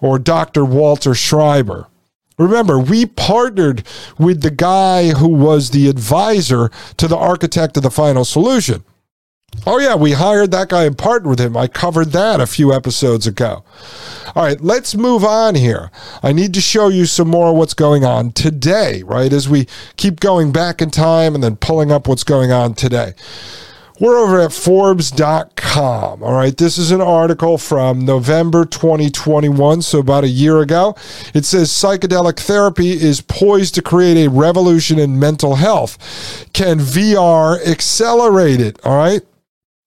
or 0.00 0.18
Dr. 0.18 0.64
Walter 0.64 1.14
Schreiber? 1.14 1.89
Remember, 2.40 2.78
we 2.78 3.04
partnered 3.04 3.84
with 4.18 4.40
the 4.40 4.50
guy 4.50 5.10
who 5.10 5.28
was 5.28 5.70
the 5.70 5.88
advisor 5.88 6.70
to 6.96 7.06
the 7.06 7.16
architect 7.16 7.76
of 7.76 7.82
the 7.82 7.90
final 7.90 8.24
solution. 8.24 8.82
Oh, 9.66 9.78
yeah, 9.78 9.94
we 9.94 10.12
hired 10.12 10.50
that 10.52 10.70
guy 10.70 10.84
and 10.84 10.96
partnered 10.96 11.28
with 11.28 11.38
him. 11.38 11.54
I 11.54 11.66
covered 11.66 12.12
that 12.12 12.40
a 12.40 12.46
few 12.46 12.72
episodes 12.72 13.26
ago. 13.26 13.62
All 14.34 14.44
right, 14.44 14.58
let's 14.58 14.94
move 14.94 15.22
on 15.22 15.54
here. 15.54 15.90
I 16.22 16.32
need 16.32 16.54
to 16.54 16.62
show 16.62 16.88
you 16.88 17.04
some 17.04 17.28
more 17.28 17.48
of 17.50 17.56
what's 17.56 17.74
going 17.74 18.06
on 18.06 18.32
today, 18.32 19.02
right? 19.02 19.32
As 19.32 19.46
we 19.46 19.66
keep 19.96 20.20
going 20.20 20.50
back 20.50 20.80
in 20.80 20.90
time 20.90 21.34
and 21.34 21.44
then 21.44 21.56
pulling 21.56 21.92
up 21.92 22.08
what's 22.08 22.24
going 22.24 22.52
on 22.52 22.72
today. 22.72 23.12
We're 24.00 24.16
over 24.16 24.40
at 24.40 24.54
Forbes.com. 24.54 26.22
All 26.22 26.32
right. 26.32 26.56
This 26.56 26.78
is 26.78 26.90
an 26.90 27.02
article 27.02 27.58
from 27.58 28.06
November 28.06 28.64
2021, 28.64 29.82
so 29.82 29.98
about 29.98 30.24
a 30.24 30.28
year 30.28 30.62
ago. 30.62 30.96
It 31.34 31.44
says 31.44 31.68
psychedelic 31.68 32.40
therapy 32.40 32.92
is 32.92 33.20
poised 33.20 33.74
to 33.74 33.82
create 33.82 34.16
a 34.16 34.30
revolution 34.30 34.98
in 34.98 35.18
mental 35.18 35.56
health. 35.56 36.48
Can 36.54 36.78
VR 36.78 37.62
accelerate 37.66 38.58
it? 38.58 38.80
All 38.86 38.96
right. 38.96 39.20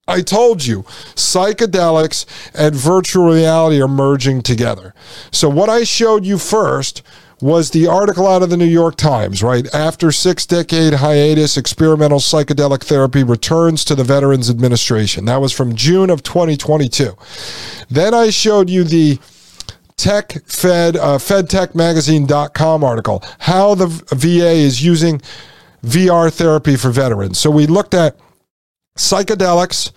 I 0.08 0.22
told 0.22 0.64
you, 0.64 0.84
psychedelics 1.16 2.28
and 2.54 2.76
virtual 2.76 3.34
reality 3.34 3.82
are 3.82 3.88
merging 3.88 4.44
together. 4.44 4.94
So, 5.32 5.50
what 5.50 5.70
I 5.70 5.86
showed 5.86 6.24
you 6.24 6.38
first 6.38 7.02
was 7.44 7.72
the 7.72 7.88
article 7.88 8.26
out 8.26 8.42
of 8.42 8.50
the 8.50 8.56
New 8.56 8.64
York 8.64 8.96
Times, 8.96 9.44
right? 9.44 9.68
After 9.76 10.14
six 10.14 10.46
decade 10.46 10.94
hiatus, 10.94 11.58
experimental 11.58 12.20
psychedelic 12.20 12.84
therapy 12.84 13.22
returns 13.22 13.84
to 13.86 13.96
the 13.96 14.04
Veterans 14.06 14.50
Administration. 14.50 15.26
That 15.26 15.42
was 15.42 15.52
from 15.52 15.76
June 15.76 16.10
of 16.10 16.24
2022. 16.24 17.18
Then 17.90 18.14
I 18.14 18.30
showed 18.30 18.70
you 18.70 18.86
the 18.86 19.20
tech 19.98 20.42
fed 20.46 20.96
uh, 20.96 21.18
fedtechmagazine.com 21.18 22.84
article 22.84 23.24
how 23.40 23.76
the 23.76 23.86
va 23.86 24.50
is 24.50 24.84
using 24.84 25.22
vr 25.86 26.34
therapy 26.34 26.76
for 26.76 26.90
veterans 26.90 27.38
so 27.38 27.52
we 27.52 27.68
looked 27.68 27.94
at 27.94 28.18
psychedelics 28.98 29.92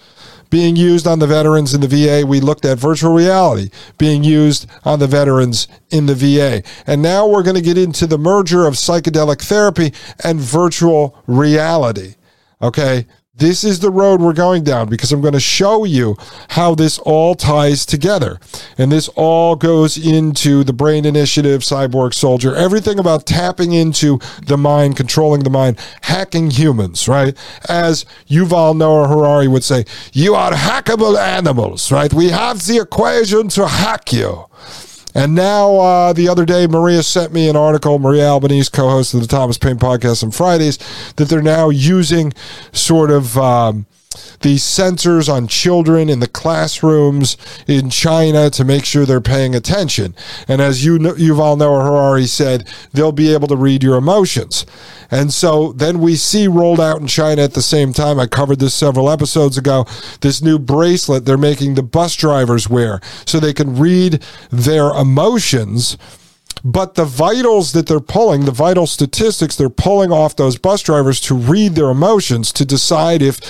being 0.56 0.75
used 0.75 1.06
on 1.06 1.18
the 1.18 1.26
veterans 1.26 1.75
in 1.75 1.82
the 1.82 1.86
VA. 1.86 2.26
We 2.26 2.40
looked 2.40 2.64
at 2.64 2.78
virtual 2.78 3.12
reality 3.12 3.68
being 3.98 4.25
used 4.25 4.66
on 4.86 4.98
the 5.00 5.06
veterans 5.06 5.68
in 5.90 6.06
the 6.06 6.14
VA. 6.14 6.62
And 6.86 7.02
now 7.02 7.28
we're 7.28 7.42
going 7.42 7.56
to 7.56 7.60
get 7.60 7.76
into 7.76 8.06
the 8.06 8.16
merger 8.16 8.64
of 8.64 8.72
psychedelic 8.72 9.42
therapy 9.42 9.92
and 10.25 10.40
virtual 10.40 11.22
reality. 11.26 12.14
Okay. 12.62 13.06
This 13.38 13.64
is 13.64 13.80
the 13.80 13.90
road 13.90 14.22
we're 14.22 14.32
going 14.32 14.64
down 14.64 14.88
because 14.88 15.12
I'm 15.12 15.20
going 15.20 15.34
to 15.34 15.40
show 15.40 15.84
you 15.84 16.16
how 16.48 16.74
this 16.74 16.98
all 17.00 17.34
ties 17.34 17.84
together. 17.84 18.40
And 18.78 18.90
this 18.90 19.08
all 19.08 19.56
goes 19.56 19.98
into 19.98 20.64
the 20.64 20.72
Brain 20.72 21.04
Initiative, 21.04 21.60
Cyborg 21.60 22.14
Soldier, 22.14 22.54
everything 22.54 22.98
about 22.98 23.26
tapping 23.26 23.72
into 23.72 24.18
the 24.46 24.56
mind, 24.56 24.96
controlling 24.96 25.42
the 25.42 25.50
mind, 25.50 25.78
hacking 26.00 26.50
humans, 26.50 27.08
right? 27.08 27.36
As 27.68 28.06
Yuval 28.26 28.74
Noah 28.74 29.06
Harari 29.06 29.48
would 29.48 29.64
say, 29.64 29.84
you 30.14 30.34
are 30.34 30.52
hackable 30.52 31.18
animals, 31.18 31.92
right? 31.92 32.14
We 32.14 32.30
have 32.30 32.64
the 32.64 32.78
equation 32.78 33.48
to 33.48 33.68
hack 33.68 34.14
you. 34.14 34.46
And 35.16 35.35
now, 35.35 35.76
uh, 35.76 36.12
the 36.12 36.28
other 36.28 36.44
day, 36.44 36.66
Maria 36.66 37.02
sent 37.02 37.32
me 37.32 37.49
an 37.49 37.56
article, 37.56 37.99
Maria 37.99 38.26
Albanese, 38.26 38.70
co 38.70 38.90
host 38.90 39.14
of 39.14 39.23
the 39.23 39.26
Thomas 39.26 39.56
Paine 39.56 39.78
podcast 39.78 40.23
on 40.23 40.30
Fridays, 40.30 40.76
that 41.16 41.30
they're 41.30 41.40
now 41.40 41.70
using 41.70 42.35
sort 42.73 43.11
of. 43.11 43.38
Um, 43.38 43.87
these 44.40 44.62
sensors 44.62 45.32
on 45.32 45.46
children 45.46 46.08
in 46.08 46.20
the 46.20 46.28
classrooms 46.28 47.37
in 47.66 47.90
China 47.90 48.49
to 48.50 48.64
make 48.64 48.85
sure 48.85 49.04
they're 49.04 49.20
paying 49.20 49.54
attention. 49.54 50.14
And 50.49 50.62
as 50.62 50.85
you 50.85 50.99
Yuval 50.99 51.58
Noah 51.58 51.85
Harari 51.85 52.26
said, 52.26 52.66
they'll 52.92 53.12
be 53.12 53.32
able 53.32 53.49
to 53.49 53.56
read 53.56 53.82
your 53.82 53.96
emotions. 53.96 54.64
And 55.10 55.32
so 55.32 55.72
then 55.72 56.00
we 56.00 56.16
see 56.16 56.48
rolled 56.48 56.80
out 56.80 57.00
in 57.00 57.06
China 57.06 57.42
at 57.42 57.54
the 57.54 57.62
same 57.62 57.92
time. 57.92 58.18
I 58.18 58.26
covered 58.26 58.58
this 58.58 58.75
several 58.75 59.10
episodes 59.10 59.58
ago. 59.58 59.86
This 60.20 60.42
new 60.42 60.58
bracelet 60.58 61.25
they're 61.25 61.38
making 61.38 61.75
the 61.75 61.82
bus 61.82 62.14
drivers 62.16 62.68
wear 62.68 63.00
so 63.26 63.38
they 63.38 63.54
can 63.54 63.78
read 63.78 64.22
their 64.50 64.90
emotions 64.90 65.96
but 66.64 66.94
the 66.94 67.04
vitals 67.04 67.72
that 67.72 67.86
they're 67.86 68.00
pulling, 68.00 68.44
the 68.44 68.50
vital 68.50 68.86
statistics 68.86 69.56
they're 69.56 69.68
pulling 69.68 70.10
off 70.10 70.36
those 70.36 70.58
bus 70.58 70.82
drivers 70.82 71.20
to 71.22 71.34
read 71.34 71.75
their 71.75 71.90
emotions 71.90 72.52
to 72.52 72.64
decide 72.64 73.22
if 73.22 73.40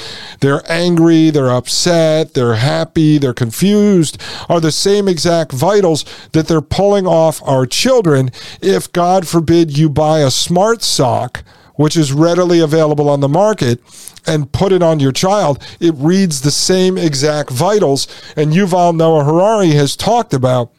they're 0.41 0.63
angry, 0.71 1.31
they're 1.31 1.51
upset, 1.51 2.35
they're 2.35 2.57
happy, 2.57 3.19
they're 3.19 3.35
confused, 3.35 4.21
are 4.49 4.61
the 4.61 4.73
same 4.73 5.09
exact 5.09 5.53
vitals 5.53 6.05
that 6.33 6.49
they're 6.49 6.61
pulling 6.61 7.07
off 7.07 7.43
our 7.45 7.67
children 7.67 8.31
if, 8.61 8.91
God 8.93 9.27
forbid, 9.27 9.77
you 9.77 9.89
buy 9.89 10.21
a 10.21 10.31
smart 10.31 10.83
sock 10.83 11.43
which 11.77 11.97
is 11.97 12.13
readily 12.13 12.59
available 12.61 13.09
on 13.09 13.21
the 13.21 13.29
market, 13.29 13.81
and 14.27 14.51
put 14.51 14.73
it 14.73 14.83
on 14.83 14.99
your 14.99 15.13
child, 15.13 15.63
it 15.79 15.95
reads 15.97 16.41
the 16.41 16.51
same 16.51 16.99
exact 16.99 17.51
vitals. 17.51 18.09
And 18.35 18.53
Yuval 18.53 18.97
Noah 18.97 19.25
Harari 19.25 19.71
has 19.73 19.95
talked 19.95 20.35
about 20.35 20.73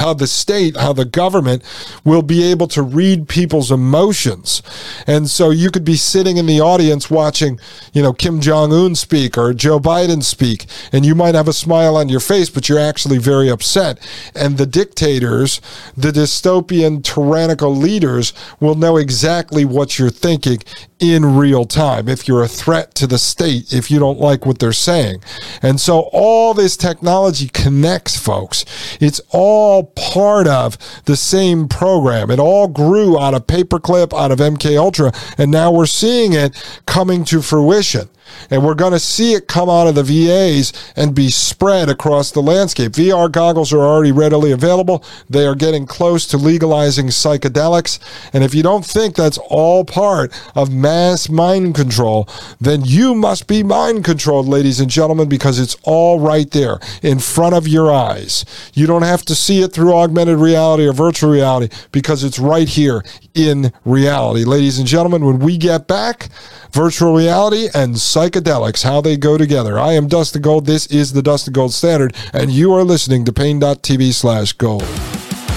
how 0.00 0.14
the 0.14 0.26
state, 0.26 0.76
how 0.76 0.92
the 0.92 1.04
government 1.04 1.62
will 2.04 2.22
be 2.22 2.42
able 2.42 2.66
to 2.68 2.82
read 2.82 3.28
people's 3.28 3.70
emotions. 3.70 4.62
And 5.06 5.28
so 5.28 5.50
you 5.50 5.70
could 5.70 5.84
be 5.84 5.96
sitting 5.96 6.36
in 6.36 6.46
the 6.46 6.60
audience 6.60 7.10
watching, 7.10 7.60
you 7.92 8.02
know, 8.02 8.12
Kim 8.12 8.40
Jong 8.40 8.72
Un 8.72 8.94
speak 8.94 9.38
or 9.38 9.52
Joe 9.52 9.78
Biden 9.78 10.22
speak, 10.22 10.66
and 10.92 11.04
you 11.04 11.14
might 11.14 11.34
have 11.34 11.48
a 11.48 11.52
smile 11.52 11.96
on 11.96 12.08
your 12.08 12.20
face, 12.20 12.50
but 12.50 12.68
you're 12.68 12.78
actually 12.78 13.18
very 13.18 13.48
upset. 13.48 13.98
And 14.34 14.58
the 14.58 14.66
dictators, 14.66 15.60
the 15.96 16.10
dystopian, 16.10 17.04
tyrannical 17.04 17.74
leaders 17.74 18.32
will 18.58 18.74
know 18.74 18.96
exactly 18.96 19.64
what 19.64 19.98
you're 19.98 20.10
thinking 20.10 20.58
in 21.00 21.36
real 21.36 21.64
time 21.64 22.08
if 22.08 22.28
you're 22.28 22.42
a 22.42 22.48
threat 22.48 22.94
to 22.94 23.06
the 23.06 23.18
state, 23.18 23.72
if 23.72 23.90
you 23.90 23.98
don't 23.98 24.20
like 24.20 24.44
what 24.44 24.58
they're 24.58 24.72
saying. 24.72 25.22
And 25.62 25.80
so 25.80 26.10
all 26.12 26.52
this 26.52 26.76
technology 26.76 27.48
connects, 27.48 28.18
folks. 28.18 28.64
It's 29.00 29.20
all 29.30 29.82
part 29.94 30.46
of 30.46 30.78
the 31.04 31.16
same 31.16 31.68
program. 31.68 32.30
It 32.30 32.38
all 32.38 32.68
grew 32.68 33.18
out 33.18 33.34
of 33.34 33.46
paperclip, 33.46 34.12
out 34.18 34.32
of 34.32 34.38
MK 34.38 34.78
Ultra, 34.78 35.12
and 35.38 35.50
now 35.50 35.70
we're 35.70 35.86
seeing 35.86 36.32
it 36.32 36.54
coming 36.86 37.24
to 37.26 37.42
fruition. 37.42 38.08
And 38.50 38.64
we're 38.64 38.74
going 38.74 38.92
to 38.92 38.98
see 38.98 39.34
it 39.34 39.48
come 39.48 39.68
out 39.68 39.86
of 39.86 39.94
the 39.94 40.02
VAs 40.02 40.72
and 40.96 41.14
be 41.14 41.30
spread 41.30 41.88
across 41.88 42.30
the 42.30 42.40
landscape. 42.40 42.92
VR 42.92 43.30
goggles 43.30 43.72
are 43.72 43.80
already 43.80 44.12
readily 44.12 44.52
available. 44.52 45.04
They 45.28 45.46
are 45.46 45.54
getting 45.54 45.86
close 45.86 46.26
to 46.28 46.36
legalizing 46.36 47.06
psychedelics. 47.08 47.98
And 48.32 48.44
if 48.44 48.54
you 48.54 48.62
don't 48.62 48.84
think 48.84 49.14
that's 49.14 49.38
all 49.38 49.84
part 49.84 50.32
of 50.54 50.72
mass 50.72 51.28
mind 51.28 51.74
control, 51.74 52.28
then 52.60 52.82
you 52.84 53.14
must 53.14 53.46
be 53.46 53.62
mind 53.62 54.04
controlled, 54.04 54.48
ladies 54.48 54.80
and 54.80 54.90
gentlemen, 54.90 55.28
because 55.28 55.58
it's 55.58 55.76
all 55.82 56.20
right 56.20 56.50
there 56.50 56.78
in 57.02 57.18
front 57.18 57.54
of 57.54 57.68
your 57.68 57.92
eyes. 57.92 58.44
You 58.74 58.86
don't 58.86 59.02
have 59.02 59.24
to 59.26 59.34
see 59.34 59.62
it 59.62 59.72
through 59.72 59.94
augmented 59.94 60.38
reality 60.38 60.86
or 60.86 60.92
virtual 60.92 61.30
reality 61.30 61.74
because 61.92 62.24
it's 62.24 62.38
right 62.38 62.68
here 62.68 63.02
in 63.34 63.72
reality. 63.84 64.44
Ladies 64.44 64.78
and 64.78 64.86
gentlemen, 64.86 65.24
when 65.24 65.38
we 65.38 65.56
get 65.56 65.86
back, 65.86 66.28
virtual 66.72 67.14
reality 67.14 67.68
and 67.74 67.94
psychedelics, 67.94 68.82
how 68.82 69.00
they 69.00 69.16
go 69.16 69.36
together. 69.38 69.78
I 69.78 69.92
am 69.92 70.08
Dustin 70.08 70.42
Gold. 70.42 70.66
This 70.66 70.86
is 70.86 71.12
the 71.12 71.22
Dustin 71.22 71.52
Gold 71.52 71.72
Standard, 71.72 72.14
and 72.32 72.50
you 72.50 72.72
are 72.72 72.84
listening 72.84 73.24
to 73.24 73.32
Paine.tv 73.32 74.12
slash 74.12 74.52
gold. 74.54 74.82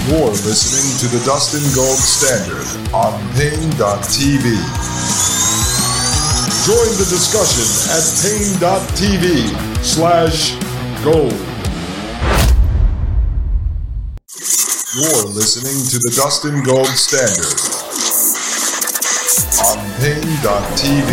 You're 0.06 0.28
listening 0.28 0.98
to 1.00 1.16
the 1.16 1.24
Dustin 1.24 1.64
Gold 1.74 1.96
Standard 1.96 2.66
on 2.94 3.12
Paine.tv. 3.32 4.44
Join 6.66 6.96
the 6.96 7.06
discussion 7.08 7.68
at 7.92 8.04
Paine.tv 8.22 9.84
slash 9.84 10.54
gold. 11.04 11.53
You're 14.94 15.24
listening 15.24 15.82
to 15.90 15.98
the 15.98 16.12
Dustin 16.14 16.62
Gold 16.62 16.86
Standard 16.86 17.58
on 19.66 19.78
Paine.tv. 19.98 21.10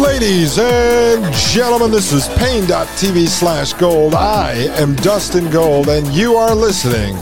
Ladies 0.00 0.58
and 0.58 1.34
gentlemen, 1.34 1.90
this 1.90 2.14
is 2.14 2.28
Paine.tv 2.38 3.28
slash 3.28 3.74
gold. 3.74 4.14
I 4.14 4.52
am 4.80 4.96
Dustin 4.96 5.50
Gold, 5.50 5.90
and 5.90 6.06
you 6.14 6.36
are 6.36 6.54
listening 6.54 7.14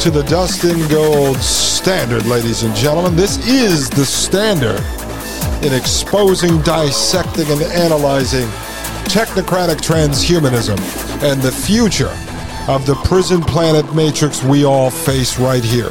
to 0.00 0.10
the 0.10 0.22
Dustin 0.22 0.88
Gold 0.88 1.36
Standard, 1.36 2.24
ladies 2.24 2.62
and 2.62 2.74
gentlemen. 2.74 3.16
This 3.16 3.36
is 3.46 3.90
the 3.90 4.06
standard. 4.06 4.82
in 5.62 5.74
exposing, 5.74 6.58
dissecting, 6.62 7.50
and 7.50 7.60
analyzing 7.74 8.48
technocratic 9.04 9.76
transhumanism 9.76 10.78
and 11.22 11.42
the 11.42 11.52
future 11.52 12.16
of 12.70 12.86
the 12.86 12.94
prison 12.94 13.40
planet 13.42 13.92
matrix 13.96 14.44
we 14.44 14.64
all 14.64 14.90
face 14.90 15.40
right 15.40 15.64
here. 15.64 15.90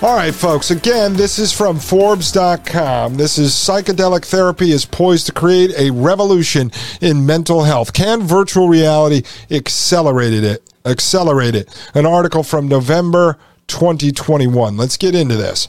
All 0.00 0.16
right, 0.16 0.34
folks. 0.34 0.70
Again, 0.70 1.12
this 1.12 1.38
is 1.38 1.52
from 1.52 1.78
Forbes.com. 1.78 3.16
This 3.16 3.36
is 3.36 3.52
psychedelic 3.52 4.24
therapy 4.24 4.70
is 4.72 4.86
poised 4.86 5.26
to 5.26 5.32
create 5.32 5.72
a 5.76 5.90
revolution 5.90 6.72
in 7.02 7.26
mental 7.26 7.64
health. 7.64 7.92
Can 7.92 8.22
virtual 8.22 8.68
reality 8.68 9.24
accelerate 9.50 10.32
it? 10.32 10.74
Accelerate 10.86 11.54
it. 11.54 11.90
An 11.94 12.06
article 12.06 12.42
from 12.42 12.66
November 12.66 13.36
2021. 13.66 14.78
Let's 14.78 14.96
get 14.96 15.14
into 15.14 15.36
this. 15.36 15.68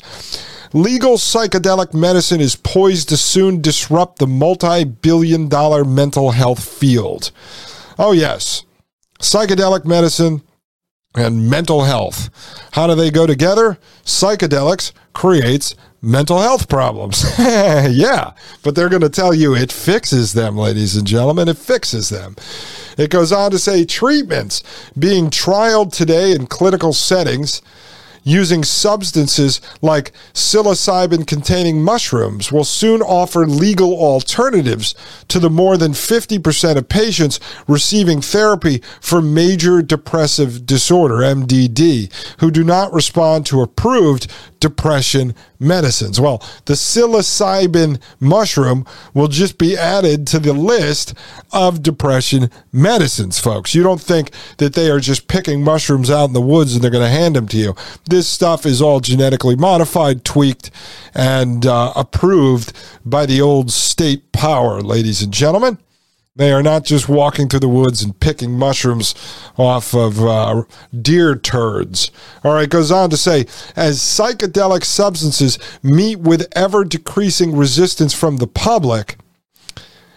Legal 0.71 1.17
psychedelic 1.17 1.93
medicine 1.93 2.39
is 2.39 2.55
poised 2.55 3.09
to 3.09 3.17
soon 3.17 3.61
disrupt 3.61 4.19
the 4.19 4.27
multi 4.27 4.85
billion 4.85 5.49
dollar 5.49 5.83
mental 5.83 6.31
health 6.31 6.63
field. 6.63 7.31
Oh, 7.99 8.13
yes. 8.13 8.63
Psychedelic 9.19 9.85
medicine 9.85 10.41
and 11.15 11.49
mental 11.49 11.83
health. 11.83 12.29
How 12.73 12.87
do 12.87 12.95
they 12.95 13.09
go 13.11 13.25
together? 13.25 13.77
Psychedelics 14.03 14.91
creates 15.13 15.75
mental 16.01 16.39
health 16.39 16.69
problems. 16.69 17.25
yeah, 17.39 18.33
but 18.63 18.75
they're 18.75 18.89
going 18.89 19.01
to 19.01 19.09
tell 19.09 19.33
you 19.33 19.55
it 19.55 19.71
fixes 19.71 20.33
them, 20.33 20.55
ladies 20.55 20.95
and 20.95 21.07
gentlemen. 21.07 21.47
It 21.47 21.57
fixes 21.57 22.09
them. 22.09 22.35
It 22.97 23.09
goes 23.09 23.31
on 23.31 23.51
to 23.51 23.59
say 23.59 23.85
treatments 23.85 24.63
being 24.97 25.29
trialed 25.29 25.93
today 25.93 26.33
in 26.33 26.47
clinical 26.47 26.93
settings 26.93 27.61
using 28.27 28.61
substances 28.61 29.61
like 29.81 30.11
psilocybin 30.33 31.25
containing 31.25 31.81
mushrooms 31.81 32.51
will 32.51 32.65
soon 32.65 33.01
offer 33.01 33.47
legal 33.47 33.93
alternatives 33.93 34.93
to 35.29 35.39
the 35.39 35.49
more 35.49 35.77
than 35.77 35.93
50% 35.93 36.75
of 36.75 36.89
patients 36.89 37.39
receiving 37.69 38.19
therapy 38.19 38.81
for 38.99 39.21
major 39.21 39.81
depressive 39.81 40.65
disorder, 40.65 41.15
MDD, 41.15 42.11
who 42.41 42.51
do 42.51 42.65
not 42.65 42.91
respond 42.91 43.45
to 43.45 43.61
approved 43.61 44.27
depression 44.59 45.33
medicines. 45.59 46.19
Well, 46.19 46.43
the 46.65 46.73
psilocybin 46.73 47.99
mushroom 48.19 48.85
will 49.13 49.27
just 49.27 49.57
be 49.57 49.77
added 49.77 50.27
to 50.27 50.39
the 50.39 50.53
list 50.53 51.13
of 51.51 51.83
depression 51.83 52.49
medicines, 52.71 53.39
folks. 53.39 53.73
You 53.73 53.83
don't 53.83 54.01
think 54.01 54.31
that 54.57 54.73
they 54.73 54.89
are 54.89 54.99
just 54.99 55.27
picking 55.27 55.63
mushrooms 55.63 56.09
out 56.09 56.25
in 56.25 56.33
the 56.33 56.41
woods 56.41 56.73
and 56.75 56.83
they're 56.83 56.91
going 56.91 57.03
to 57.03 57.09
hand 57.09 57.35
them 57.35 57.47
to 57.49 57.57
you. 57.57 57.75
This 58.09 58.27
stuff 58.27 58.65
is 58.65 58.81
all 58.81 58.99
genetically 58.99 59.55
modified, 59.55 60.23
tweaked, 60.23 60.71
and 61.13 61.65
uh, 61.65 61.93
approved 61.95 62.73
by 63.05 63.25
the 63.25 63.41
old 63.41 63.71
state 63.71 64.31
power, 64.31 64.81
ladies 64.81 65.21
and 65.21 65.33
gentlemen. 65.33 65.77
They 66.37 66.51
are 66.51 66.61
not 66.61 66.85
just 66.85 67.09
walking 67.09 67.49
through 67.49 67.61
the 67.61 67.67
woods 67.67 68.03
and 68.03 68.17
picking 68.19 68.57
mushrooms 68.57 69.15
off 69.57 69.95
of 69.95 70.23
uh, 70.23 70.63
deer 71.01 71.35
turds. 71.35 72.11
All 72.43 72.53
right, 72.53 72.69
goes 72.69 72.91
on 72.91 73.09
to 73.09 73.17
say 73.17 73.47
as 73.75 73.97
psychedelic 73.99 74.85
substances 74.85 75.57
meet 75.81 76.19
with 76.19 76.47
ever 76.55 76.83
decreasing 76.83 77.57
resistance 77.57 78.13
from 78.13 78.37
the 78.37 78.45
public, 78.45 79.17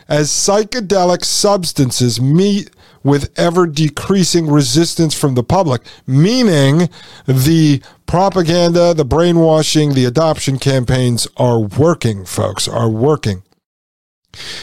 as 0.09 0.29
psychedelic 0.29 1.25
substances 1.25 2.21
meet 2.21 2.71
with 3.03 3.33
ever 3.39 3.67
decreasing 3.67 4.47
resistance 4.47 5.19
from 5.19 5.35
the 5.35 5.43
public, 5.43 5.81
meaning 6.07 6.91
the 7.27 7.81
propaganda, 8.05 8.93
the 8.93 9.07
brainwashing, 9.07 9.95
the 9.95 10.05
adoption 10.05 10.59
campaigns 10.59 11.27
are 11.39 11.61
working, 11.61 12.27
folks, 12.27 12.69
are 12.69 12.91
working. 12.91 13.43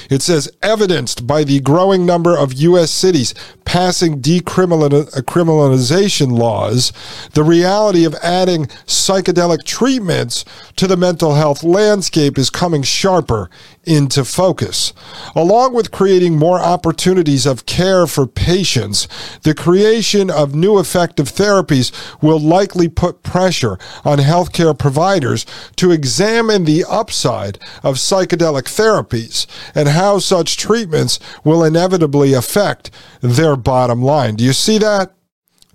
It 0.09 0.21
says, 0.21 0.49
evidenced 0.61 1.27
by 1.27 1.43
the 1.43 1.59
growing 1.59 2.05
number 2.05 2.37
of 2.37 2.53
U.S. 2.53 2.89
cities 2.91 3.33
passing 3.65 4.21
decriminalization 4.21 6.31
uh, 6.31 6.35
laws, 6.35 6.93
the 7.33 7.43
reality 7.43 8.05
of 8.05 8.15
adding 8.23 8.67
psychedelic 8.85 9.65
treatments 9.65 10.45
to 10.77 10.87
the 10.87 10.95
mental 10.95 11.35
health 11.35 11.63
landscape 11.63 12.37
is 12.37 12.49
coming 12.49 12.81
sharper 12.81 13.49
into 13.87 14.25
focus. 14.25 14.93
Along 15.35 15.73
with 15.73 15.91
creating 15.91 16.37
more 16.37 16.59
opportunities 16.59 17.45
of 17.45 17.65
care 17.65 18.05
for 18.05 18.27
patients, 18.27 19.07
the 19.43 19.55
creation 19.55 20.29
of 20.29 20.53
new 20.53 20.77
effective 20.77 21.27
therapies 21.31 21.91
will 22.21 22.39
likely 22.39 22.87
put 22.87 23.23
pressure 23.23 23.77
on 24.03 24.19
healthcare 24.19 24.77
providers 24.77 25.45
to 25.77 25.91
examine 25.91 26.65
the 26.65 26.83
upside 26.87 27.57
of 27.83 27.95
psychedelic 27.95 28.63
therapies 28.63 29.47
and 29.73 29.89
how 29.89 30.19
such 30.19 30.57
treatments 30.57 31.19
will 31.43 31.63
inevitably 31.63 32.33
affect 32.33 32.91
their 33.21 33.55
bottom 33.55 34.01
line. 34.01 34.35
Do 34.35 34.43
you 34.43 34.53
see 34.53 34.77
that? 34.79 35.16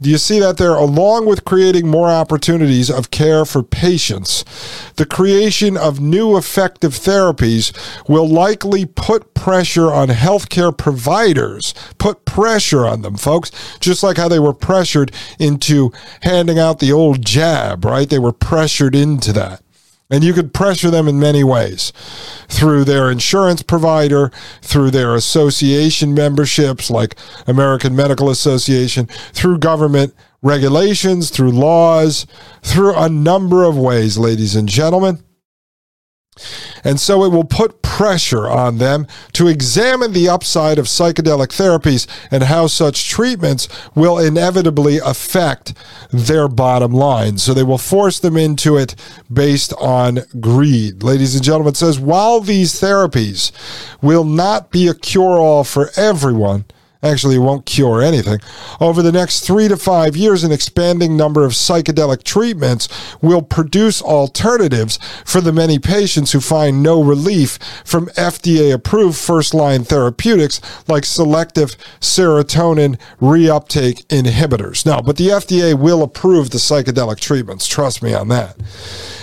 Do 0.03 0.11
you 0.11 0.19
see 0.19 0.41
that 0.41 0.57
there? 0.57 0.75
Along 0.75 1.27
with 1.27 1.45
creating 1.45 1.87
more 1.87 2.11
opportunities 2.11 2.91
of 2.91 3.13
care 3.13 3.45
for 3.45 3.63
patients, 3.63 4.45
the 4.97 5.07
creation 5.07 5.77
of 5.77 6.01
new 6.01 6.37
effective 6.37 6.91
therapies 6.91 7.73
will 8.09 8.29
likely 8.29 8.85
put 8.85 9.33
pressure 9.35 9.93
on 9.93 10.09
healthcare 10.09 10.77
providers, 10.77 11.73
put 11.99 12.25
pressure 12.25 12.85
on 12.85 13.03
them, 13.03 13.17
folks, 13.17 13.53
just 13.79 14.03
like 14.03 14.17
how 14.17 14.27
they 14.27 14.41
were 14.41 14.53
pressured 14.53 15.13
into 15.39 15.93
handing 16.23 16.59
out 16.59 16.81
the 16.81 16.91
old 16.91 17.25
jab, 17.25 17.85
right? 17.85 18.11
They 18.11 18.19
were 18.19 18.33
pressured 18.33 18.97
into 18.97 19.33
that. 19.35 19.62
And 20.13 20.23
you 20.23 20.35
could 20.35 20.53
pressure 20.53 20.91
them 20.91 21.09
in 21.09 21.19
many 21.19 21.43
ways 21.43 21.91
through 22.47 22.85
their 22.85 23.11
insurance 23.11 23.63
provider, 23.63 24.31
through 24.61 24.91
their 24.91 25.15
association 25.15 26.13
memberships 26.13 26.91
like 26.91 27.17
American 27.47 27.97
Medical 27.97 28.29
Association, 28.29 29.07
through 29.33 29.59
government 29.59 30.15
regulations, 30.43 31.31
through 31.31 31.53
laws, 31.53 32.27
through 32.63 32.95
a 32.95 33.09
number 33.09 33.65
of 33.65 33.79
ways, 33.79 34.19
ladies 34.19 34.55
and 34.55 34.69
gentlemen. 34.69 35.25
And 36.83 36.99
so 36.99 37.25
it 37.25 37.29
will 37.29 37.45
put 37.45 37.83
pressure 37.83 38.49
on 38.49 38.79
them 38.79 39.07
to 39.35 39.49
examine 39.49 40.13
the 40.13 40.29
upside 40.31 40.79
of 40.79 40.87
psychedelic 40.87 41.49
therapies 41.49 42.07
and 42.31 42.45
how 42.45 42.67
such 42.69 43.09
treatments 43.09 43.69
will 43.95 44.19
inevitably 44.19 44.99
affect 44.99 45.75
their 46.11 46.49
bottom 46.49 46.93
line. 46.93 47.37
So 47.37 47.53
they 47.53 47.63
will 47.63 47.79
force 47.79 48.19
them 48.19 48.37
into 48.37 48.79
it 48.79 48.95
based 49.31 49.75
on 49.75 50.21
greed. 50.41 51.03
Ladies 51.03 51.35
and 51.35 51.45
gentlemen, 51.45 51.75
says 51.75 52.01
while 52.01 52.41
these 52.41 52.81
therapies 52.81 53.53
will 54.01 54.25
not 54.25 54.71
be 54.71 54.89
a 54.89 54.95
cure 54.95 55.39
all 55.39 55.65
for 55.65 55.91
everyone, 55.97 56.65
Actually, 57.03 57.39
won't 57.39 57.67
cure 57.67 58.01
anything. 58.01 58.39
Over 58.81 59.03
the 59.03 59.11
next 59.13 59.41
three 59.41 59.67
to 59.69 59.77
five 59.77 60.17
years, 60.17 60.45
an 60.45 60.53
expanding 60.53 61.17
number 61.17 61.45
of 61.45 61.53
psychedelic 61.53 62.23
treatments 62.23 62.89
will 63.21 63.43
produce 63.43 64.01
alternatives 64.01 64.99
for 65.25 65.41
the 65.41 65.53
many 65.53 65.79
patients 65.79 66.33
who 66.33 66.41
find 66.41 66.83
no 66.83 67.03
relief 67.03 67.59
from 67.85 68.07
FDA 68.09 68.73
approved 68.73 69.19
first 69.19 69.53
line 69.53 69.85
therapeutics 69.85 70.61
like 70.87 71.05
selective 71.05 71.77
serotonin 72.01 72.99
reuptake 73.21 74.07
inhibitors. 74.07 74.87
Now, 74.87 75.01
but 75.01 75.17
the 75.17 75.29
FDA 75.29 75.79
will 75.79 76.03
approve 76.03 76.51
the 76.51 76.59
psychedelic 76.59 77.19
treatments. 77.19 77.67
Trust 77.67 78.03
me 78.03 78.15
on 78.15 78.29
that. 78.29 78.57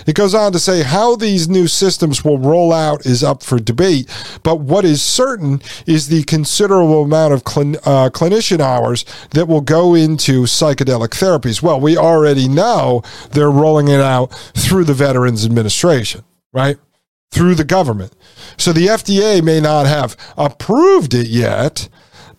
It 0.10 0.16
goes 0.16 0.34
on 0.34 0.54
to 0.54 0.60
say 0.60 0.82
how 0.82 1.16
these 1.16 1.48
new 1.48 1.68
systems 1.68 2.26
will 2.26 2.40
roll 2.40 2.74
out 2.74 3.06
is 3.06 3.24
up 3.24 3.44
for 3.44 3.60
debate, 3.60 4.10
but 4.42 4.60
what 4.60 4.84
is 4.84 5.04
certain 5.04 5.62
is 5.86 6.08
the 6.08 6.24
considerable 6.24 7.04
amount 7.04 7.36
of 7.36 7.44
clin- 7.44 7.78
uh, 7.86 8.10
clinician 8.10 8.60
hours 8.60 9.06
that 9.36 9.48
will 9.48 9.62
go 9.62 9.94
into 9.94 10.46
psychedelic 10.46 11.10
therapies. 11.10 11.62
Well, 11.62 11.80
we 11.80 11.96
already 11.96 12.48
know 12.48 13.04
they're 13.34 13.52
rolling 13.52 13.88
it 13.88 14.02
out 14.02 14.34
through 14.56 14.86
the 14.86 14.96
Veterans 14.96 15.46
Administration, 15.46 16.24
right? 16.54 16.78
Through 17.30 17.54
the 17.54 17.64
government. 17.64 18.14
So 18.58 18.74
the 18.74 18.88
FDA 18.88 19.44
may 19.44 19.62
not 19.62 19.86
have 19.86 20.18
approved 20.36 21.14
it 21.14 21.28
yet, 21.28 21.88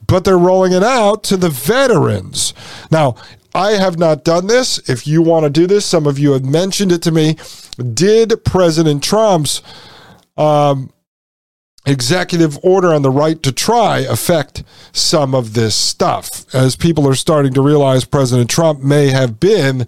but 0.09 0.25
they're 0.25 0.37
rolling 0.37 0.73
it 0.73 0.83
out 0.83 1.23
to 1.23 1.37
the 1.37 1.51
veterans. 1.51 2.53
Now, 2.91 3.15
I 3.55 3.73
have 3.73 3.99
not 3.99 4.25
done 4.25 4.47
this. 4.47 4.79
If 4.89 5.07
you 5.07 5.23
want 5.23 5.45
to 5.45 5.51
do 5.51 5.67
this, 5.67 5.85
some 5.85 6.07
of 6.07 6.19
you 6.19 6.33
have 6.33 6.45
mentioned 6.45 6.93
it 6.93 7.03
to 7.03 7.11
me. 7.11 7.37
Did 7.95 8.45
President 8.45 9.03
Trump's 9.03 9.63
um, 10.37 10.93
executive 11.87 12.59
order 12.63 12.93
on 12.93 13.03
the 13.03 13.11
right 13.11 13.43
to 13.43 13.53
try 13.53 14.01
affect 14.01 14.63
some 14.93 15.35
of 15.35 15.55
this 15.55 15.75
stuff? 15.75 16.53
As 16.55 16.77
people 16.77 17.09
are 17.09 17.15
starting 17.15 17.53
to 17.55 17.63
realize 17.63 18.05
President 18.05 18.51
Trump 18.51 18.81
may 18.81 19.09
have 19.09 19.41
been 19.41 19.87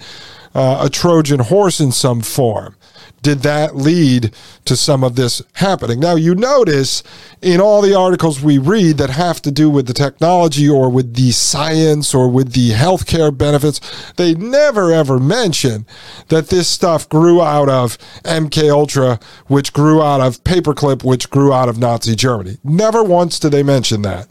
uh, 0.55 0.83
a 0.85 0.91
Trojan 0.91 1.41
horse 1.41 1.81
in 1.81 1.93
some 1.93 2.21
form. 2.21 2.77
Did 3.23 3.41
that 3.41 3.77
lead 3.77 4.35
to 4.65 4.77
some 4.77 5.03
of 5.05 5.17
this 5.17 5.41
happening? 5.55 6.01
Now, 6.01 6.17
you 6.17 6.35
notice 6.35 7.03
in 7.41 7.61
all 7.61 7.81
the 7.81 7.95
articles 7.95 8.43
we 8.43 8.59
read 8.59 8.99
that 8.99 9.11
have 9.11 9.41
to 9.43 9.51
do 9.51 9.71
with 9.71 9.87
the 9.87 9.95
technology 9.95 10.69
or 10.69 10.91
with 10.91 11.15
the 11.15 11.31
science 11.31 12.15
or 12.15 12.29
with 12.29 12.53
the 12.53 12.71
healthcare 12.71 13.37
benefits, 13.37 13.81
they 14.17 14.35
never 14.35 14.93
ever 14.93 15.19
mention 15.19 15.87
that 16.29 16.49
this 16.49 16.69
stuff 16.69 17.09
grew 17.09 17.41
out 17.41 17.69
of 17.69 17.97
MK 18.25 18.71
Ultra, 18.71 19.21
which 19.47 19.73
grew 19.73 20.03
out 20.03 20.21
of 20.21 20.43
paperclip, 20.45 21.05
which 21.05 21.31
grew 21.31 21.53
out 21.53 21.69
of 21.69 21.79
Nazi 21.79 22.17
Germany. 22.17 22.59
Never 22.65 23.03
once 23.03 23.39
do 23.39 23.49
they 23.49 23.63
mention 23.63 24.03
that. 24.03 24.29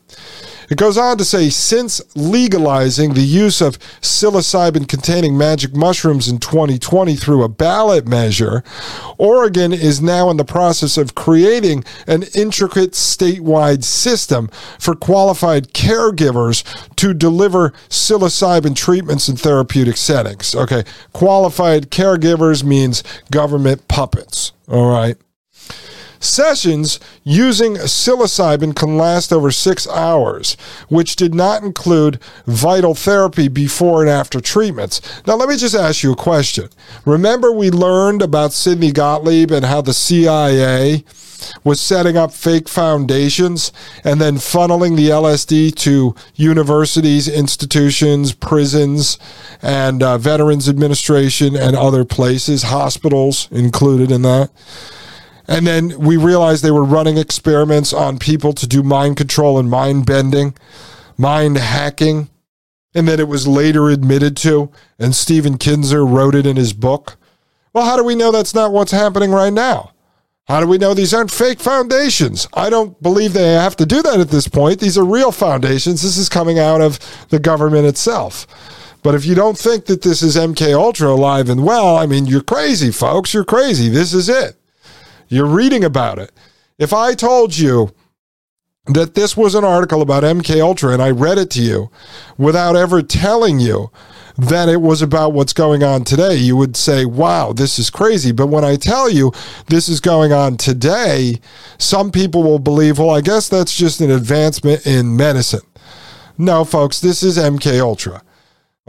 It 0.72 0.78
goes 0.78 0.98
on 0.98 1.18
to 1.18 1.26
say 1.26 1.50
since 1.50 2.02
legalizing 2.16 3.14
the 3.14 3.22
use 3.22 3.60
of 3.60 3.78
psilocybin 4.00 4.88
containing 4.88 5.38
magic 5.38 5.76
mushrooms 5.76 6.30
in 6.30 6.40
2020 6.40 7.18
through 7.18 7.44
a 7.44 7.50
ballot 7.50 8.08
measure, 8.08 8.64
Oregon 9.18 9.74
is 9.74 10.02
now 10.02 10.30
in 10.30 10.38
the 10.38 10.46
process 10.46 10.98
of 10.98 11.14
creating 11.14 11.84
an 12.08 12.24
intricate 12.34 12.92
statewide 12.92 13.84
system 13.84 14.48
for 14.80 14.96
qualified 14.96 15.74
caregivers 15.74 16.64
to 16.96 17.14
deliver 17.14 17.72
psilocybin 17.90 18.74
treatments 18.74 19.28
in 19.28 19.36
therapeutic 19.36 19.98
settings. 19.98 20.56
Okay, 20.56 20.86
qualified 21.12 21.92
caregivers 21.92 22.64
means 22.64 23.04
government 23.30 23.90
puppets. 23.90 24.54
All 24.70 24.90
right. 24.90 25.18
Sessions 26.22 27.00
using 27.24 27.74
psilocybin 27.74 28.76
can 28.76 28.96
last 28.96 29.34
over 29.34 29.52
six 29.52 29.88
hours, 29.88 30.56
which 30.88 31.16
did 31.16 31.34
not 31.34 31.64
include 31.64 32.22
vital 32.46 32.94
therapy 32.94 33.48
before 33.48 34.02
and 34.02 34.10
after 34.10 34.40
treatments. 34.40 35.02
Now, 35.26 35.36
let 35.36 35.50
me 35.50 35.58
just 35.58 35.76
ask 35.76 36.04
you 36.04 36.14
a 36.14 36.16
question. 36.16 36.70
Remember, 37.06 37.52
we 37.52 37.72
learned 37.72 38.22
about 38.22 38.54
Sidney 38.54 38.92
Gottlieb 38.92 39.52
and 39.52 39.66
how 39.66 39.82
the 39.82 39.96
CIA 39.96 41.04
was 41.64 41.82
setting 41.82 42.18
up 42.18 42.32
fake 42.32 42.70
foundations 42.70 43.72
and 44.04 44.22
then 44.22 44.36
funneling 44.36 44.96
the 44.96 45.10
LSD 45.10 45.74
to 45.74 46.16
universities, 46.36 47.28
institutions, 47.28 48.34
prisons, 48.34 49.18
and 49.62 50.04
uh, 50.04 50.20
Veterans 50.20 50.70
Administration 50.70 51.56
and 51.56 51.76
other 51.76 52.06
places, 52.06 52.64
hospitals 52.64 53.48
included 53.52 54.12
in 54.12 54.22
that. 54.22 54.52
And 55.48 55.66
then 55.66 56.00
we 56.00 56.18
realized 56.18 56.64
they 56.64 56.72
were 56.72 56.84
running 56.84 57.18
experiments 57.18 57.94
on 57.94 58.20
people 58.20 58.54
to 58.54 58.68
do 58.68 58.84
mind 58.84 59.18
control 59.18 59.60
and 59.60 59.70
mind 59.70 60.06
bending, 60.06 60.54
mind 61.18 61.58
hacking. 61.58 62.30
And 62.94 63.08
then 63.08 63.20
it 63.20 63.28
was 63.28 63.48
later 63.48 63.90
admitted 63.90 64.36
to, 64.38 64.72
and 65.00 65.16
Stephen 65.16 65.58
Kinzer 65.58 66.06
wrote 66.06 66.36
it 66.36 66.46
in 66.46 66.58
his 66.58 66.74
book. 66.74 67.18
Well, 67.74 67.86
how 67.86 67.96
do 67.96 68.04
we 68.04 68.16
know 68.16 68.32
that's 68.32 68.54
not 68.54 68.74
what's 68.74 68.92
happening 68.92 69.32
right 69.32 69.54
now? 69.54 69.92
How 70.48 70.60
do 70.60 70.68
we 70.68 70.78
know 70.78 70.94
these 70.94 71.14
aren't 71.14 71.32
fake 71.32 71.62
foundations? 71.62 72.48
I 72.54 72.70
don't 72.70 73.02
believe 73.02 73.32
they 73.32 73.54
have 73.54 73.78
to 73.78 73.86
do 73.86 74.02
that 74.02 74.20
at 74.20 74.30
this 74.30 74.50
point. 74.50 74.82
These 74.82 74.98
are 74.98 75.06
real 75.06 75.32
foundations. 75.32 76.02
This 76.02 76.18
is 76.18 76.28
coming 76.28 76.60
out 76.60 76.82
of 76.82 77.00
the 77.30 77.40
government 77.40 77.86
itself. 77.86 78.46
But 79.04 79.16
if 79.16 79.26
you 79.26 79.34
don't 79.34 79.58
think 79.58 79.86
that 79.86 80.02
this 80.02 80.22
is 80.22 80.36
MK 80.36 80.74
Ultra 80.74 81.10
alive 81.10 81.50
and 81.50 81.64
well, 81.64 81.96
I 81.96 82.06
mean, 82.06 82.26
you're 82.26 82.42
crazy, 82.42 82.92
folks. 82.92 83.34
You're 83.34 83.46
crazy. 83.46 83.88
This 83.88 84.14
is 84.14 84.28
it. 84.28 84.61
You're 85.32 85.46
reading 85.46 85.86
about 85.86 86.20
it. 86.20 86.32
If 86.78 86.92
I 86.92 87.14
told 87.14 87.58
you 87.58 87.92
that 88.88 89.16
this 89.16 89.38
was 89.38 89.56
an 89.56 89.64
article 89.64 90.02
about 90.02 90.24
MK 90.24 90.60
Ultra 90.60 90.92
and 90.92 91.02
I 91.02 91.12
read 91.12 91.38
it 91.38 91.50
to 91.52 91.62
you 91.62 91.90
without 92.38 92.76
ever 92.76 93.02
telling 93.02 93.62
you 93.62 93.92
that 94.38 94.68
it 94.68 94.82
was 94.82 95.02
about 95.02 95.32
what's 95.32 95.54
going 95.54 95.84
on 95.84 96.04
today, 96.04 96.36
you 96.36 96.58
would 96.58 96.76
say, 96.76 97.06
"Wow, 97.06 97.54
this 97.54 97.80
is 97.80 97.90
crazy." 97.90 98.34
But 98.34 98.48
when 98.48 98.66
I 98.66 98.76
tell 98.76 99.10
you 99.10 99.32
this 99.68 99.88
is 99.88 100.02
going 100.02 100.34
on 100.34 100.58
today, 100.58 101.40
some 101.78 102.12
people 102.12 102.44
will 102.44 102.60
believe, 102.60 103.00
"Well, 103.00 103.12
I 103.12 103.22
guess 103.22 103.48
that's 103.48 103.74
just 103.74 104.02
an 104.02 104.12
advancement 104.12 104.86
in 104.86 105.16
medicine." 105.16 105.62
No, 106.38 106.66
folks, 106.66 107.00
this 107.00 107.24
is 107.24 107.38
MK 107.38 107.80
Ultra. 107.80 108.22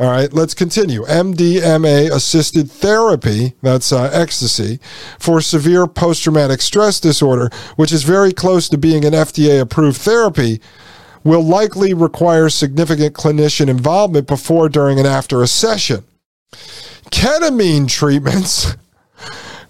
All 0.03 0.11
right, 0.11 0.33
let's 0.33 0.53
continue. 0.53 1.05
MDMA 1.05 2.11
assisted 2.11 2.69
therapy, 2.69 3.55
that's 3.63 3.93
uh, 3.93 4.11
ecstasy, 4.13 4.81
for 5.21 5.41
severe 5.41 5.87
post 5.87 6.25
traumatic 6.25 6.61
stress 6.61 6.99
disorder, 6.99 7.51
which 7.77 7.93
is 7.93 8.03
very 8.03 8.33
close 8.33 8.69
to 8.71 8.77
being 8.77 9.05
an 9.05 9.13
FDA 9.13 9.61
approved 9.61 9.99
therapy, 9.99 10.61
will 11.23 11.45
likely 11.45 11.95
require 11.95 12.49
significant 12.49 13.15
clinician 13.15 13.69
involvement 13.69 14.27
before, 14.27 14.69
during, 14.69 14.99
and 14.99 15.07
after 15.07 15.41
a 15.41 15.47
session. 15.47 16.03
Ketamine 17.13 17.89
treatments. 17.89 18.75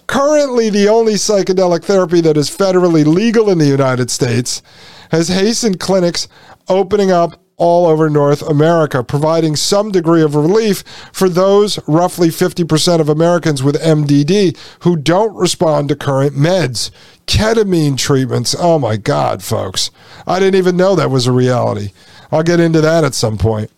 Currently, 0.07 0.71
the 0.71 0.89
only 0.89 1.15
psychedelic 1.15 1.85
therapy 1.85 2.23
that 2.23 2.39
is 2.39 2.49
federally 2.49 3.05
legal 3.05 3.51
in 3.51 3.59
the 3.59 3.67
United 3.67 4.11
States 4.11 4.63
has 5.11 5.29
hastened 5.29 5.79
clinics 5.79 6.27
opening 6.71 7.11
up 7.11 7.42
all 7.57 7.87
over 7.87 8.09
North 8.11 8.43
America, 8.43 9.03
providing 9.05 9.57
some 9.57 9.91
degree 9.91 10.23
of 10.23 10.35
relief 10.35 10.83
for 11.13 11.29
those 11.29 11.79
roughly 11.89 12.29
50% 12.29 13.01
of 13.01 13.09
Americans 13.09 13.63
with 13.63 13.81
MDD 13.81 14.57
who 14.81 14.97
don't 14.97 15.35
respond 15.35 15.89
to 15.89 15.97
current 15.97 16.35
meds. 16.35 16.91
Ketamine 17.27 17.97
treatments. 17.97 18.57
Oh 18.59 18.79
my 18.79 18.97
God, 18.97 19.43
folks. 19.43 19.91
I 20.27 20.39
didn't 20.39 20.57
even 20.59 20.77
know 20.77 20.95
that 20.95 21.11
was 21.11 21.27
a 21.27 21.33
reality. 21.33 21.91
I'll 22.31 22.43
get 22.43 22.61
into 22.61 22.81
that 22.81 23.05
at 23.05 23.15
some 23.15 23.39
point. 23.39 23.71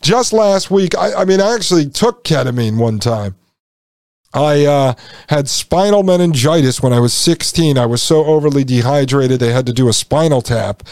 Just 0.00 0.32
last 0.32 0.70
week, 0.70 0.96
I, 0.96 1.14
I 1.14 1.24
mean, 1.24 1.40
I 1.40 1.54
actually 1.54 1.88
took 1.88 2.22
ketamine 2.24 2.78
one 2.78 2.98
time. 2.98 3.34
I 4.34 4.66
uh, 4.66 4.94
had 5.28 5.48
spinal 5.48 6.02
meningitis 6.02 6.82
when 6.82 6.92
I 6.92 7.00
was 7.00 7.14
16. 7.14 7.78
I 7.78 7.86
was 7.86 8.02
so 8.02 8.24
overly 8.26 8.62
dehydrated, 8.62 9.40
they 9.40 9.52
had 9.52 9.66
to 9.66 9.72
do 9.72 9.88
a 9.88 9.92
spinal 9.92 10.42
tap. 10.42 10.82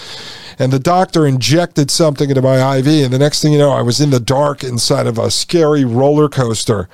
And 0.59 0.73
the 0.73 0.79
doctor 0.79 1.27
injected 1.27 1.91
something 1.91 2.31
into 2.31 2.41
my 2.41 2.79
IV. 2.79 2.87
And 2.87 3.13
the 3.13 3.19
next 3.19 3.43
thing 3.43 3.53
you 3.53 3.59
know, 3.59 3.73
I 3.73 3.83
was 3.83 4.01
in 4.01 4.11
the 4.11 4.21
dark 4.21 4.65
inside 4.65 5.07
of 5.07 5.19
a 5.19 5.31
scary 5.31 5.85
roller 5.85 6.29
coaster. 6.29 6.89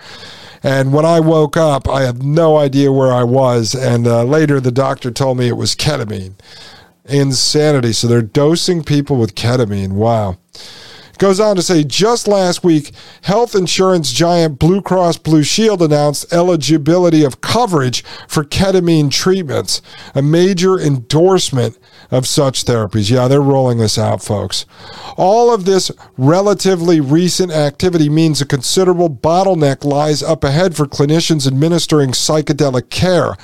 And 0.64 0.92
when 0.92 1.04
I 1.04 1.20
woke 1.20 1.56
up, 1.56 1.88
I 1.88 2.02
had 2.02 2.22
no 2.22 2.56
idea 2.56 2.92
where 2.92 3.12
I 3.12 3.24
was. 3.24 3.74
And 3.74 4.06
uh, 4.06 4.24
later, 4.24 4.60
the 4.60 4.72
doctor 4.72 5.10
told 5.10 5.38
me 5.38 5.48
it 5.48 5.56
was 5.56 5.74
ketamine. 5.74 6.34
Insanity. 7.04 7.92
So 7.92 8.06
they're 8.06 8.22
dosing 8.22 8.82
people 8.82 9.16
with 9.16 9.34
ketamine. 9.34 9.92
Wow. 9.92 10.38
Goes 11.22 11.38
on 11.38 11.54
to 11.54 11.62
say 11.62 11.84
just 11.84 12.26
last 12.26 12.64
week, 12.64 12.90
health 13.22 13.54
insurance 13.54 14.10
giant 14.10 14.58
Blue 14.58 14.82
Cross 14.82 15.18
Blue 15.18 15.44
Shield 15.44 15.80
announced 15.80 16.32
eligibility 16.32 17.22
of 17.24 17.40
coverage 17.40 18.02
for 18.26 18.42
ketamine 18.42 19.08
treatments, 19.08 19.82
a 20.16 20.20
major 20.20 20.80
endorsement 20.80 21.78
of 22.12 22.26
such 22.28 22.64
therapies. 22.66 23.10
Yeah, 23.10 23.26
they're 23.26 23.40
rolling 23.40 23.78
this 23.78 23.98
out, 23.98 24.22
folks. 24.22 24.66
All 25.16 25.52
of 25.52 25.64
this 25.64 25.90
relatively 26.18 27.00
recent 27.00 27.50
activity 27.50 28.10
means 28.10 28.40
a 28.40 28.46
considerable 28.46 29.08
bottleneck 29.08 29.82
lies 29.82 30.22
up 30.22 30.44
ahead 30.44 30.76
for 30.76 30.86
clinicians 30.86 31.46
administering 31.46 32.10
psychedelic 32.10 32.90
care 32.90 33.36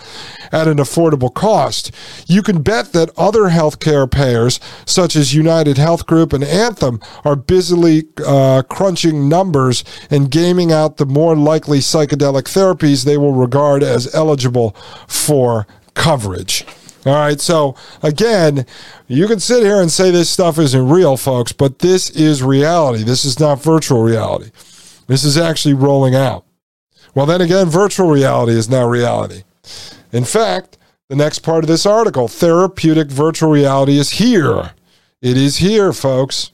at 0.53 0.69
an 0.69 0.77
affordable 0.77 1.33
cost. 1.33 1.91
You 2.27 2.43
can 2.43 2.63
bet 2.63 2.93
that 2.93 3.11
other 3.17 3.45
healthcare 3.45 4.11
payers, 4.11 4.61
such 4.85 5.17
as 5.17 5.35
United 5.35 5.79
Health 5.79 6.07
Group 6.07 6.35
and 6.35 6.45
Anthem, 6.45 7.01
are 7.25 7.37
busily 7.37 8.05
uh, 8.25 8.63
crunching 8.69 9.31
numbers 9.31 9.83
and 10.11 10.31
gaming 10.31 10.73
out 10.73 10.99
the 10.99 11.07
more 11.07 11.35
likely 11.35 11.79
psychedelic 11.79 12.45
therapies 12.45 13.05
they 13.05 13.17
will 13.17 13.33
regard 13.33 13.83
as 13.83 14.15
eligible 14.15 14.77
for 15.07 15.67
coverage. 15.95 16.67
All 17.09 17.15
right, 17.15 17.41
so 17.41 17.75
again, 18.03 18.67
you 19.07 19.27
can 19.27 19.41
sit 19.41 19.63
here 19.63 19.81
and 19.81 19.91
say 19.91 20.11
this 20.11 20.29
stuff 20.29 20.59
isn't 20.59 20.89
real, 20.89 21.17
folks, 21.17 21.53
but 21.53 21.79
this 21.79 22.11
is 22.11 22.43
reality. 22.43 23.03
This 23.03 23.25
is 23.25 23.41
not 23.41 23.63
virtual 23.63 24.03
reality. 24.03 24.51
This 25.07 25.25
is 25.25 25.39
actually 25.39 25.73
rolling 25.73 26.15
out. 26.15 26.45
Well, 27.15 27.25
then 27.25 27.41
again, 27.41 27.69
virtual 27.69 28.11
reality 28.11 28.53
is 28.53 28.69
now 28.69 28.87
reality. 28.87 29.45
In 30.13 30.25
fact, 30.25 30.77
the 31.09 31.17
next 31.17 31.39
part 31.39 31.65
of 31.65 31.69
this 31.69 31.87
article 31.87 32.29
therapeutic 32.29 33.09
virtual 33.09 33.51
reality 33.51 33.97
is 33.97 34.11
here. 34.11 34.73
It 35.23 35.39
is 35.39 35.57
here, 35.57 35.95
folks. 35.95 36.53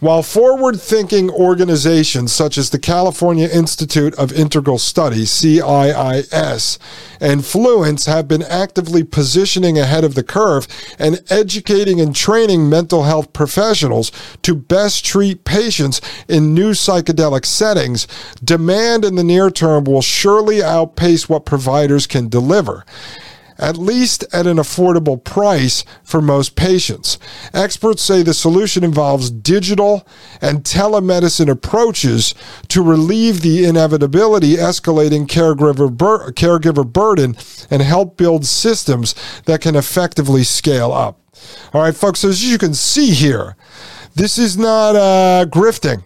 While 0.00 0.22
forward 0.22 0.80
thinking 0.80 1.28
organizations 1.28 2.30
such 2.30 2.56
as 2.56 2.70
the 2.70 2.78
California 2.78 3.48
Institute 3.48 4.14
of 4.14 4.30
Integral 4.30 4.78
Studies, 4.78 5.28
CIIS, 5.30 6.78
and 7.20 7.40
Fluence 7.40 8.06
have 8.06 8.28
been 8.28 8.44
actively 8.44 9.02
positioning 9.02 9.76
ahead 9.76 10.04
of 10.04 10.14
the 10.14 10.22
curve 10.22 10.68
and 11.00 11.20
educating 11.30 12.00
and 12.00 12.14
training 12.14 12.70
mental 12.70 13.02
health 13.02 13.32
professionals 13.32 14.12
to 14.42 14.54
best 14.54 15.04
treat 15.04 15.42
patients 15.42 16.00
in 16.28 16.54
new 16.54 16.70
psychedelic 16.70 17.44
settings, 17.44 18.06
demand 18.44 19.04
in 19.04 19.16
the 19.16 19.24
near 19.24 19.50
term 19.50 19.82
will 19.82 20.00
surely 20.00 20.62
outpace 20.62 21.28
what 21.28 21.44
providers 21.44 22.06
can 22.06 22.28
deliver. 22.28 22.84
At 23.58 23.76
least 23.76 24.24
at 24.32 24.46
an 24.46 24.56
affordable 24.56 25.22
price 25.22 25.84
for 26.02 26.22
most 26.22 26.54
patients. 26.56 27.18
Experts 27.52 28.02
say 28.02 28.22
the 28.22 28.34
solution 28.34 28.84
involves 28.84 29.30
digital 29.30 30.06
and 30.40 30.62
telemedicine 30.62 31.50
approaches 31.50 32.34
to 32.68 32.82
relieve 32.82 33.42
the 33.42 33.64
inevitability 33.64 34.54
escalating 34.56 35.26
caregiver, 35.26 35.94
bur- 35.94 36.30
caregiver 36.32 36.86
burden 36.90 37.36
and 37.70 37.82
help 37.82 38.16
build 38.16 38.46
systems 38.46 39.14
that 39.46 39.60
can 39.60 39.74
effectively 39.76 40.44
scale 40.44 40.92
up. 40.92 41.20
All 41.72 41.82
right, 41.82 41.94
folks, 41.94 42.24
as 42.24 42.44
you 42.44 42.58
can 42.58 42.74
see 42.74 43.10
here, 43.10 43.56
this 44.14 44.38
is 44.38 44.56
not 44.56 44.96
uh, 44.96 45.46
grifting. 45.48 46.02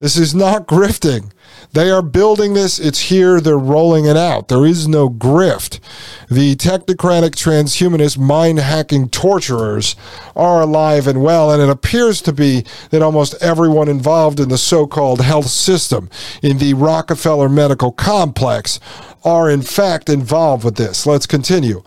This 0.00 0.16
is 0.16 0.34
not 0.34 0.66
grifting. 0.68 1.32
They 1.72 1.90
are 1.90 2.02
building 2.02 2.54
this. 2.54 2.78
It's 2.78 3.00
here. 3.00 3.40
They're 3.40 3.58
rolling 3.58 4.06
it 4.06 4.16
out. 4.16 4.48
There 4.48 4.64
is 4.64 4.88
no 4.88 5.08
grift. 5.08 5.80
The 6.30 6.56
technocratic 6.56 7.30
transhumanist 7.30 8.18
mind 8.18 8.58
hacking 8.58 9.08
torturers 9.08 9.96
are 10.36 10.60
alive 10.60 11.06
and 11.06 11.22
well, 11.22 11.50
and 11.50 11.62
it 11.62 11.70
appears 11.70 12.20
to 12.22 12.32
be 12.34 12.64
that 12.90 13.00
almost 13.00 13.34
everyone 13.40 13.88
involved 13.88 14.38
in 14.38 14.50
the 14.50 14.58
so 14.58 14.86
called 14.86 15.22
health 15.22 15.48
system 15.48 16.10
in 16.42 16.58
the 16.58 16.74
Rockefeller 16.74 17.48
medical 17.48 17.92
complex 17.92 18.78
are 19.24 19.50
in 19.50 19.62
fact 19.62 20.08
involved 20.08 20.64
with 20.64 20.76
this. 20.76 21.06
Let's 21.06 21.26
continue. 21.26 21.82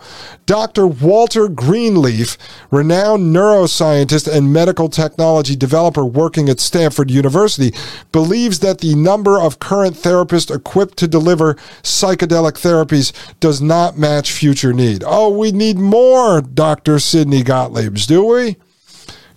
Dr. 0.46 0.86
Walter 0.86 1.48
Greenleaf, 1.48 2.36
renowned 2.70 3.34
neuroscientist 3.34 4.32
and 4.32 4.52
medical 4.52 4.88
technology 4.88 5.56
developer 5.56 6.04
working 6.04 6.48
at 6.48 6.60
Stanford 6.60 7.10
University, 7.10 7.72
believes 8.10 8.58
that 8.60 8.78
the 8.78 8.94
number 8.94 9.40
of 9.40 9.60
current 9.60 9.96
therapists 9.96 10.54
equipped 10.54 10.98
to 10.98 11.08
deliver 11.08 11.54
psychedelic 11.82 12.52
therapies 12.52 13.12
does 13.40 13.62
not 13.62 13.96
match 13.96 14.31
future 14.32 14.72
need. 14.72 15.04
Oh, 15.06 15.30
we 15.30 15.52
need 15.52 15.78
more, 15.78 16.40
Dr. 16.40 16.98
Sidney 16.98 17.42
Gottliebs, 17.42 18.06
do 18.06 18.24
we? 18.24 18.56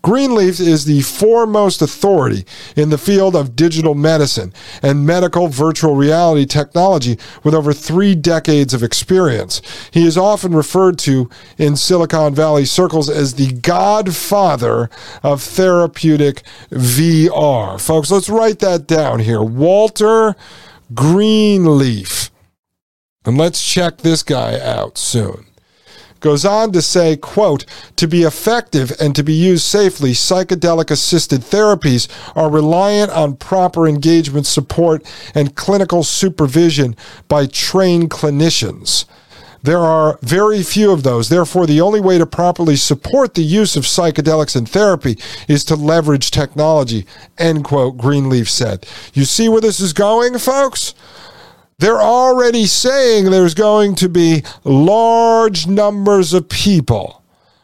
Greenleaf 0.06 0.60
is 0.60 0.86
the 0.86 1.02
foremost 1.02 1.82
authority 1.82 2.46
in 2.76 2.92
the 2.92 2.98
field 3.00 3.36
of 3.36 3.56
digital 3.56 3.96
medicine 3.96 4.54
and 4.84 5.04
medical 5.04 5.48
virtual 5.48 5.96
reality 5.96 6.46
technology 6.46 7.18
with 7.44 7.56
over 7.56 7.74
three 7.74 8.14
decades 8.14 8.72
of 8.76 8.84
experience. 8.84 9.64
He 9.90 10.06
is 10.06 10.16
often 10.16 10.54
referred 10.54 11.00
to 11.00 11.28
in 11.58 11.76
Silicon 11.76 12.36
Valley 12.36 12.66
circles 12.66 13.10
as 13.10 13.34
the 13.34 13.52
godfather 13.54 14.92
of 15.24 15.42
therapeutic 15.42 16.44
VR. 16.70 17.82
Folks, 17.82 18.12
let's 18.12 18.30
write 18.30 18.60
that 18.60 18.86
down 18.86 19.22
here. 19.22 19.42
Walter 19.42 20.36
Greenleaf. 20.94 22.30
And 23.26 23.38
let's 23.38 23.66
check 23.66 23.98
this 23.98 24.24
guy 24.24 24.60
out 24.60 24.98
soon 24.98 25.46
goes 26.26 26.44
on 26.44 26.72
to 26.72 26.82
say, 26.82 27.16
quote, 27.16 27.66
to 27.96 28.08
be 28.08 28.24
effective 28.24 28.92
and 29.00 29.16
to 29.16 29.22
be 29.22 29.32
used 29.32 29.64
safely, 29.64 30.10
psychedelic 30.10 30.90
assisted 30.90 31.42
therapies 31.42 32.08
are 32.36 32.50
reliant 32.50 33.12
on 33.12 33.36
proper 33.36 33.88
engagement 33.88 34.48
support 34.48 35.06
and 35.36 35.56
clinical 35.56 36.04
supervision 36.04 36.96
by 37.28 37.46
trained 37.46 38.10
clinicians. 38.10 39.06
There 39.62 39.80
are 39.80 40.18
very 40.24 40.64
few 40.64 40.92
of 40.92 41.04
those. 41.04 41.30
Therefore, 41.30 41.68
the 41.68 41.82
only 41.82 42.02
way 42.02 42.18
to 42.18 42.26
properly 42.26 42.76
support 42.76 43.36
the 43.36 43.44
use 43.44 43.76
of 43.76 43.84
psychedelics 43.84 44.56
in 44.56 44.66
therapy 44.66 45.20
is 45.48 45.64
to 45.66 45.76
leverage 45.76 46.32
technology, 46.32 47.06
end 47.38 47.66
quote, 47.66 47.98
Greenleaf 47.98 48.50
said. 48.50 48.88
You 49.14 49.26
see 49.26 49.48
where 49.48 49.62
this 49.62 49.80
is 49.80 49.94
going, 49.94 50.40
folks? 50.40 50.96
They're 51.78 52.02
already 52.02 52.66
saying 52.66 53.26
there's 53.26 53.54
going 53.54 53.96
to 53.96 54.08
be 54.08 54.44
large 54.64 55.68
numbers 55.68 56.34
of 56.34 56.48
people, 56.48 57.22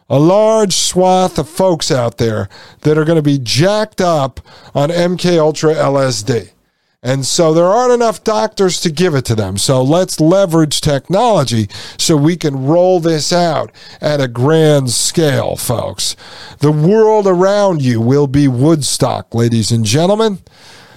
a 0.08 0.18
large 0.18 0.74
swath 0.74 1.38
of 1.38 1.48
folks 1.48 1.90
out 1.90 2.18
there 2.18 2.50
that 2.82 2.98
are 2.98 3.06
going 3.06 3.16
to 3.16 3.22
be 3.22 3.38
jacked 3.38 4.02
up 4.02 4.40
on 4.74 4.90
MK 4.90 5.38
Ultra 5.38 5.74
LSD. 5.74 6.50
And 7.04 7.26
so 7.26 7.52
there 7.52 7.64
aren't 7.64 7.94
enough 7.94 8.22
doctors 8.22 8.80
to 8.82 8.90
give 8.90 9.14
it 9.14 9.24
to 9.24 9.34
them. 9.34 9.58
So 9.58 9.82
let's 9.82 10.20
leverage 10.20 10.80
technology 10.80 11.68
so 11.98 12.16
we 12.16 12.36
can 12.36 12.64
roll 12.64 13.00
this 13.00 13.32
out 13.32 13.72
at 14.00 14.20
a 14.20 14.28
grand 14.28 14.90
scale, 14.90 15.56
folks. 15.56 16.14
The 16.60 16.70
world 16.70 17.26
around 17.26 17.82
you 17.82 18.00
will 18.00 18.28
be 18.28 18.46
Woodstock, 18.46 19.34
ladies 19.34 19.72
and 19.72 19.84
gentlemen. 19.84 20.40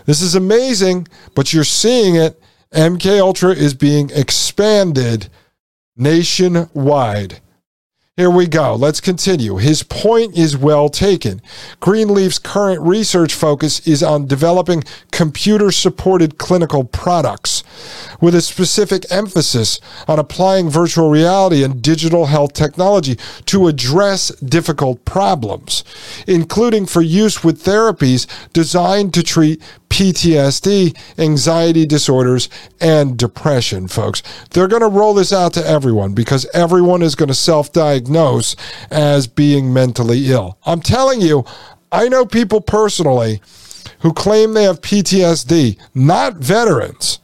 This 0.06 0.21
is 0.21 0.36
amazing, 0.36 1.08
but 1.34 1.54
you're 1.54 1.63
seeing 1.63 2.15
it 2.15 2.39
MK 2.76 3.22
Ultra 3.22 3.52
is 3.52 3.74
being 3.74 4.10
expanded 4.14 5.30
nationwide. 5.96 7.40
Here 8.18 8.30
we 8.30 8.48
go. 8.48 8.76
Let's 8.76 9.02
continue. 9.02 9.58
His 9.58 9.84
point 9.84 10.38
is 10.38 10.56
well 10.56 10.88
taken. 10.88 11.42
Greenleaf's 11.82 12.40
current 12.40 12.82
research 12.82 13.34
focus 13.34 13.86
is 13.86 14.02
on 14.02 14.26
developing 14.26 14.84
computer 15.12 15.70
supported 15.72 16.38
clinical 16.38 16.86
products 16.86 17.64
with 18.22 18.34
a 18.34 18.42
specific 18.42 19.06
emphasis 19.10 19.82
on 20.08 20.20
applying 20.20 20.70
virtual 20.70 21.10
reality 21.10 21.62
and 21.62 21.82
digital 21.82 22.28
health 22.28 22.54
technology 22.54 23.18
to 23.48 23.68
address 23.68 24.30
difficult 24.40 25.04
problems, 25.04 25.84
including 26.26 26.86
for 26.86 27.02
use 27.02 27.44
with 27.44 27.64
therapies 27.64 28.28
designed 28.54 29.14
to 29.14 29.24
treat 29.24 29.62
PTSD, 29.95 30.93
anxiety 31.17 31.86
disorders, 31.86 32.49
and 32.81 33.17
depression, 33.17 33.88
folks. 33.88 34.21
They're 34.49 34.67
going 34.67 34.81
to 34.81 34.89
roll 34.89 35.13
this 35.13 35.31
out 35.31 35.53
to 35.53 35.65
everyone 35.65 36.13
because 36.13 36.45
everyone 36.53 37.01
is 37.01 37.15
going 37.15 37.29
to 37.29 37.34
self 37.34 37.71
diagnose 37.71 38.58
as 38.91 39.25
being 39.25 39.71
mentally 39.71 40.29
ill. 40.31 40.58
I'm 40.65 40.81
telling 40.81 41.21
you, 41.21 41.45
I 41.93 42.10
know 42.10 42.25
people 42.25 42.60
personally 42.60 43.41
who 43.99 44.12
claim 44.12 44.53
they 44.53 44.63
have 44.63 44.81
PTSD, 44.81 45.79
not 45.93 46.36
veterans. 46.36 47.19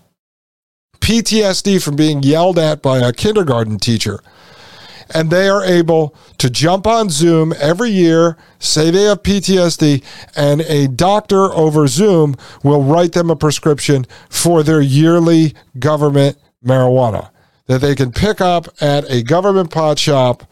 PTSD 1.01 1.83
from 1.83 1.97
being 1.97 2.23
yelled 2.23 2.57
at 2.57 2.81
by 2.81 2.99
a 2.99 3.11
kindergarten 3.11 3.79
teacher 3.79 4.21
and 5.13 5.29
they 5.29 5.47
are 5.47 5.63
able 5.63 6.15
to 6.37 6.49
jump 6.49 6.87
on 6.87 7.09
Zoom 7.09 7.53
every 7.59 7.89
year, 7.89 8.37
say 8.59 8.91
they 8.91 9.03
have 9.03 9.23
PTSD, 9.23 10.03
and 10.35 10.61
a 10.61 10.87
doctor 10.87 11.53
over 11.53 11.87
Zoom 11.87 12.35
will 12.63 12.83
write 12.83 13.13
them 13.13 13.29
a 13.29 13.35
prescription 13.35 14.05
for 14.29 14.63
their 14.63 14.81
yearly 14.81 15.53
government 15.79 16.37
marijuana 16.63 17.29
that 17.67 17.79
they 17.79 17.95
can 17.95 18.11
pick 18.11 18.41
up 18.41 18.67
at 18.81 19.09
a 19.09 19.23
government 19.23 19.71
pot 19.71 19.97
shop 19.97 20.43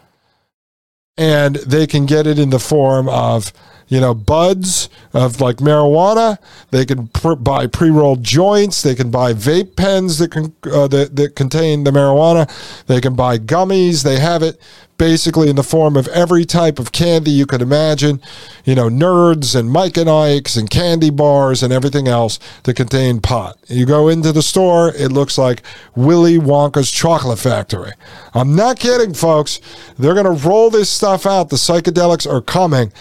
and 1.17 1.57
they 1.57 1.85
can 1.85 2.05
get 2.05 2.25
it 2.25 2.39
in 2.39 2.49
the 2.49 2.59
form 2.59 3.09
of 3.09 3.51
you 3.89 3.99
know, 3.99 4.13
buds 4.13 4.87
of 5.13 5.41
like 5.41 5.57
marijuana. 5.57 6.37
They 6.71 6.85
can 6.85 7.07
pr- 7.07 7.33
buy 7.33 7.67
pre-rolled 7.67 8.23
joints. 8.23 8.81
They 8.81 8.95
can 8.95 9.11
buy 9.11 9.33
vape 9.33 9.75
pens 9.75 10.19
that 10.19 10.31
can 10.31 10.53
uh, 10.71 10.87
that, 10.87 11.15
that 11.15 11.35
contain 11.35 11.83
the 11.83 11.91
marijuana. 11.91 12.49
They 12.85 13.01
can 13.01 13.15
buy 13.15 13.37
gummies. 13.39 14.03
They 14.03 14.19
have 14.19 14.43
it 14.43 14.61
basically 14.99 15.49
in 15.49 15.55
the 15.55 15.63
form 15.63 15.95
of 15.97 16.07
every 16.09 16.45
type 16.45 16.77
of 16.77 16.91
candy 16.91 17.31
you 17.31 17.47
could 17.47 17.63
imagine. 17.63 18.21
You 18.65 18.75
know, 18.75 18.89
nerds 18.89 19.57
and 19.57 19.71
Mike 19.71 19.97
and 19.97 20.09
Ike's 20.09 20.55
and 20.55 20.69
candy 20.69 21.09
bars 21.09 21.63
and 21.63 21.73
everything 21.73 22.07
else 22.07 22.37
that 22.63 22.75
contain 22.75 23.21
pot. 23.21 23.57
You 23.67 23.87
go 23.87 24.09
into 24.09 24.31
the 24.31 24.43
store, 24.43 24.93
it 24.93 25.11
looks 25.11 25.39
like 25.39 25.63
Willy 25.95 26.37
Wonka's 26.37 26.91
chocolate 26.91 27.39
factory. 27.39 27.93
I'm 28.35 28.55
not 28.55 28.77
kidding, 28.77 29.15
folks. 29.15 29.59
They're 29.97 30.13
going 30.13 30.37
to 30.37 30.47
roll 30.47 30.69
this 30.69 30.91
stuff 30.91 31.25
out. 31.25 31.49
The 31.49 31.55
psychedelics 31.55 32.31
are 32.31 32.41
coming. 32.41 32.91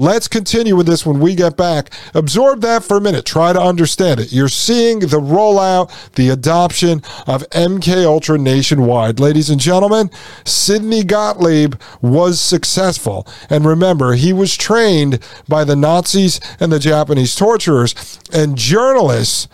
Let's 0.00 0.28
continue 0.28 0.76
with 0.76 0.86
this 0.86 1.04
when 1.04 1.18
we 1.18 1.34
get 1.34 1.56
back. 1.56 1.92
Absorb 2.14 2.60
that 2.60 2.84
for 2.84 2.98
a 2.98 3.00
minute. 3.00 3.24
Try 3.24 3.52
to 3.52 3.60
understand 3.60 4.20
it. 4.20 4.32
You're 4.32 4.48
seeing 4.48 5.00
the 5.00 5.18
rollout, 5.18 5.90
the 6.12 6.28
adoption 6.28 7.02
of 7.26 7.42
MK 7.50 8.04
Ultra 8.04 8.38
nationwide. 8.38 9.18
Ladies 9.18 9.50
and 9.50 9.60
gentlemen, 9.60 10.08
Sidney 10.44 11.02
Gottlieb 11.02 11.74
was 12.00 12.40
successful. 12.40 13.26
And 13.50 13.66
remember, 13.66 14.12
he 14.12 14.32
was 14.32 14.56
trained 14.56 15.18
by 15.48 15.64
the 15.64 15.74
Nazis 15.74 16.40
and 16.60 16.70
the 16.70 16.78
Japanese 16.78 17.34
torturers. 17.34 18.20
And 18.32 18.56
journalists 18.56 19.48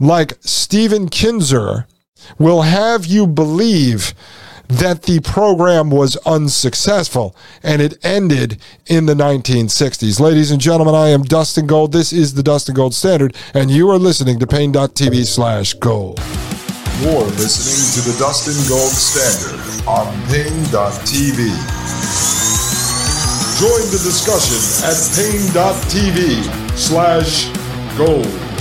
like 0.00 0.38
Stephen 0.40 1.10
Kinzer 1.10 1.86
will 2.38 2.62
have 2.62 3.04
you 3.04 3.26
believe 3.26 4.14
that 4.78 5.02
the 5.02 5.20
program 5.20 5.90
was 5.90 6.16
unsuccessful 6.24 7.36
and 7.62 7.82
it 7.82 7.98
ended 8.04 8.58
in 8.86 9.06
the 9.06 9.14
1960s. 9.14 10.18
Ladies 10.18 10.50
and 10.50 10.60
gentlemen, 10.60 10.94
I 10.94 11.08
am 11.08 11.22
Dustin 11.22 11.66
Gold. 11.66 11.92
This 11.92 12.12
is 12.12 12.34
the 12.34 12.42
Dustin 12.42 12.74
Gold 12.74 12.94
Standard, 12.94 13.36
and 13.54 13.70
you 13.70 13.90
are 13.90 13.98
listening 13.98 14.38
to 14.38 14.46
Paine.tv 14.46 15.26
slash 15.26 15.74
gold. 15.74 16.20
You're 17.00 17.24
listening 17.36 18.02
to 18.02 18.10
the 18.10 18.18
Dustin 18.18 18.56
Gold 18.68 18.92
Standard 18.92 19.60
on 19.86 20.06
Paine.tv. 20.28 21.38
Join 23.60 23.90
the 23.90 24.00
discussion 24.02 24.58
at 24.88 24.96
Paine.tv 25.14 26.76
slash 26.76 27.48
gold. 27.96 28.51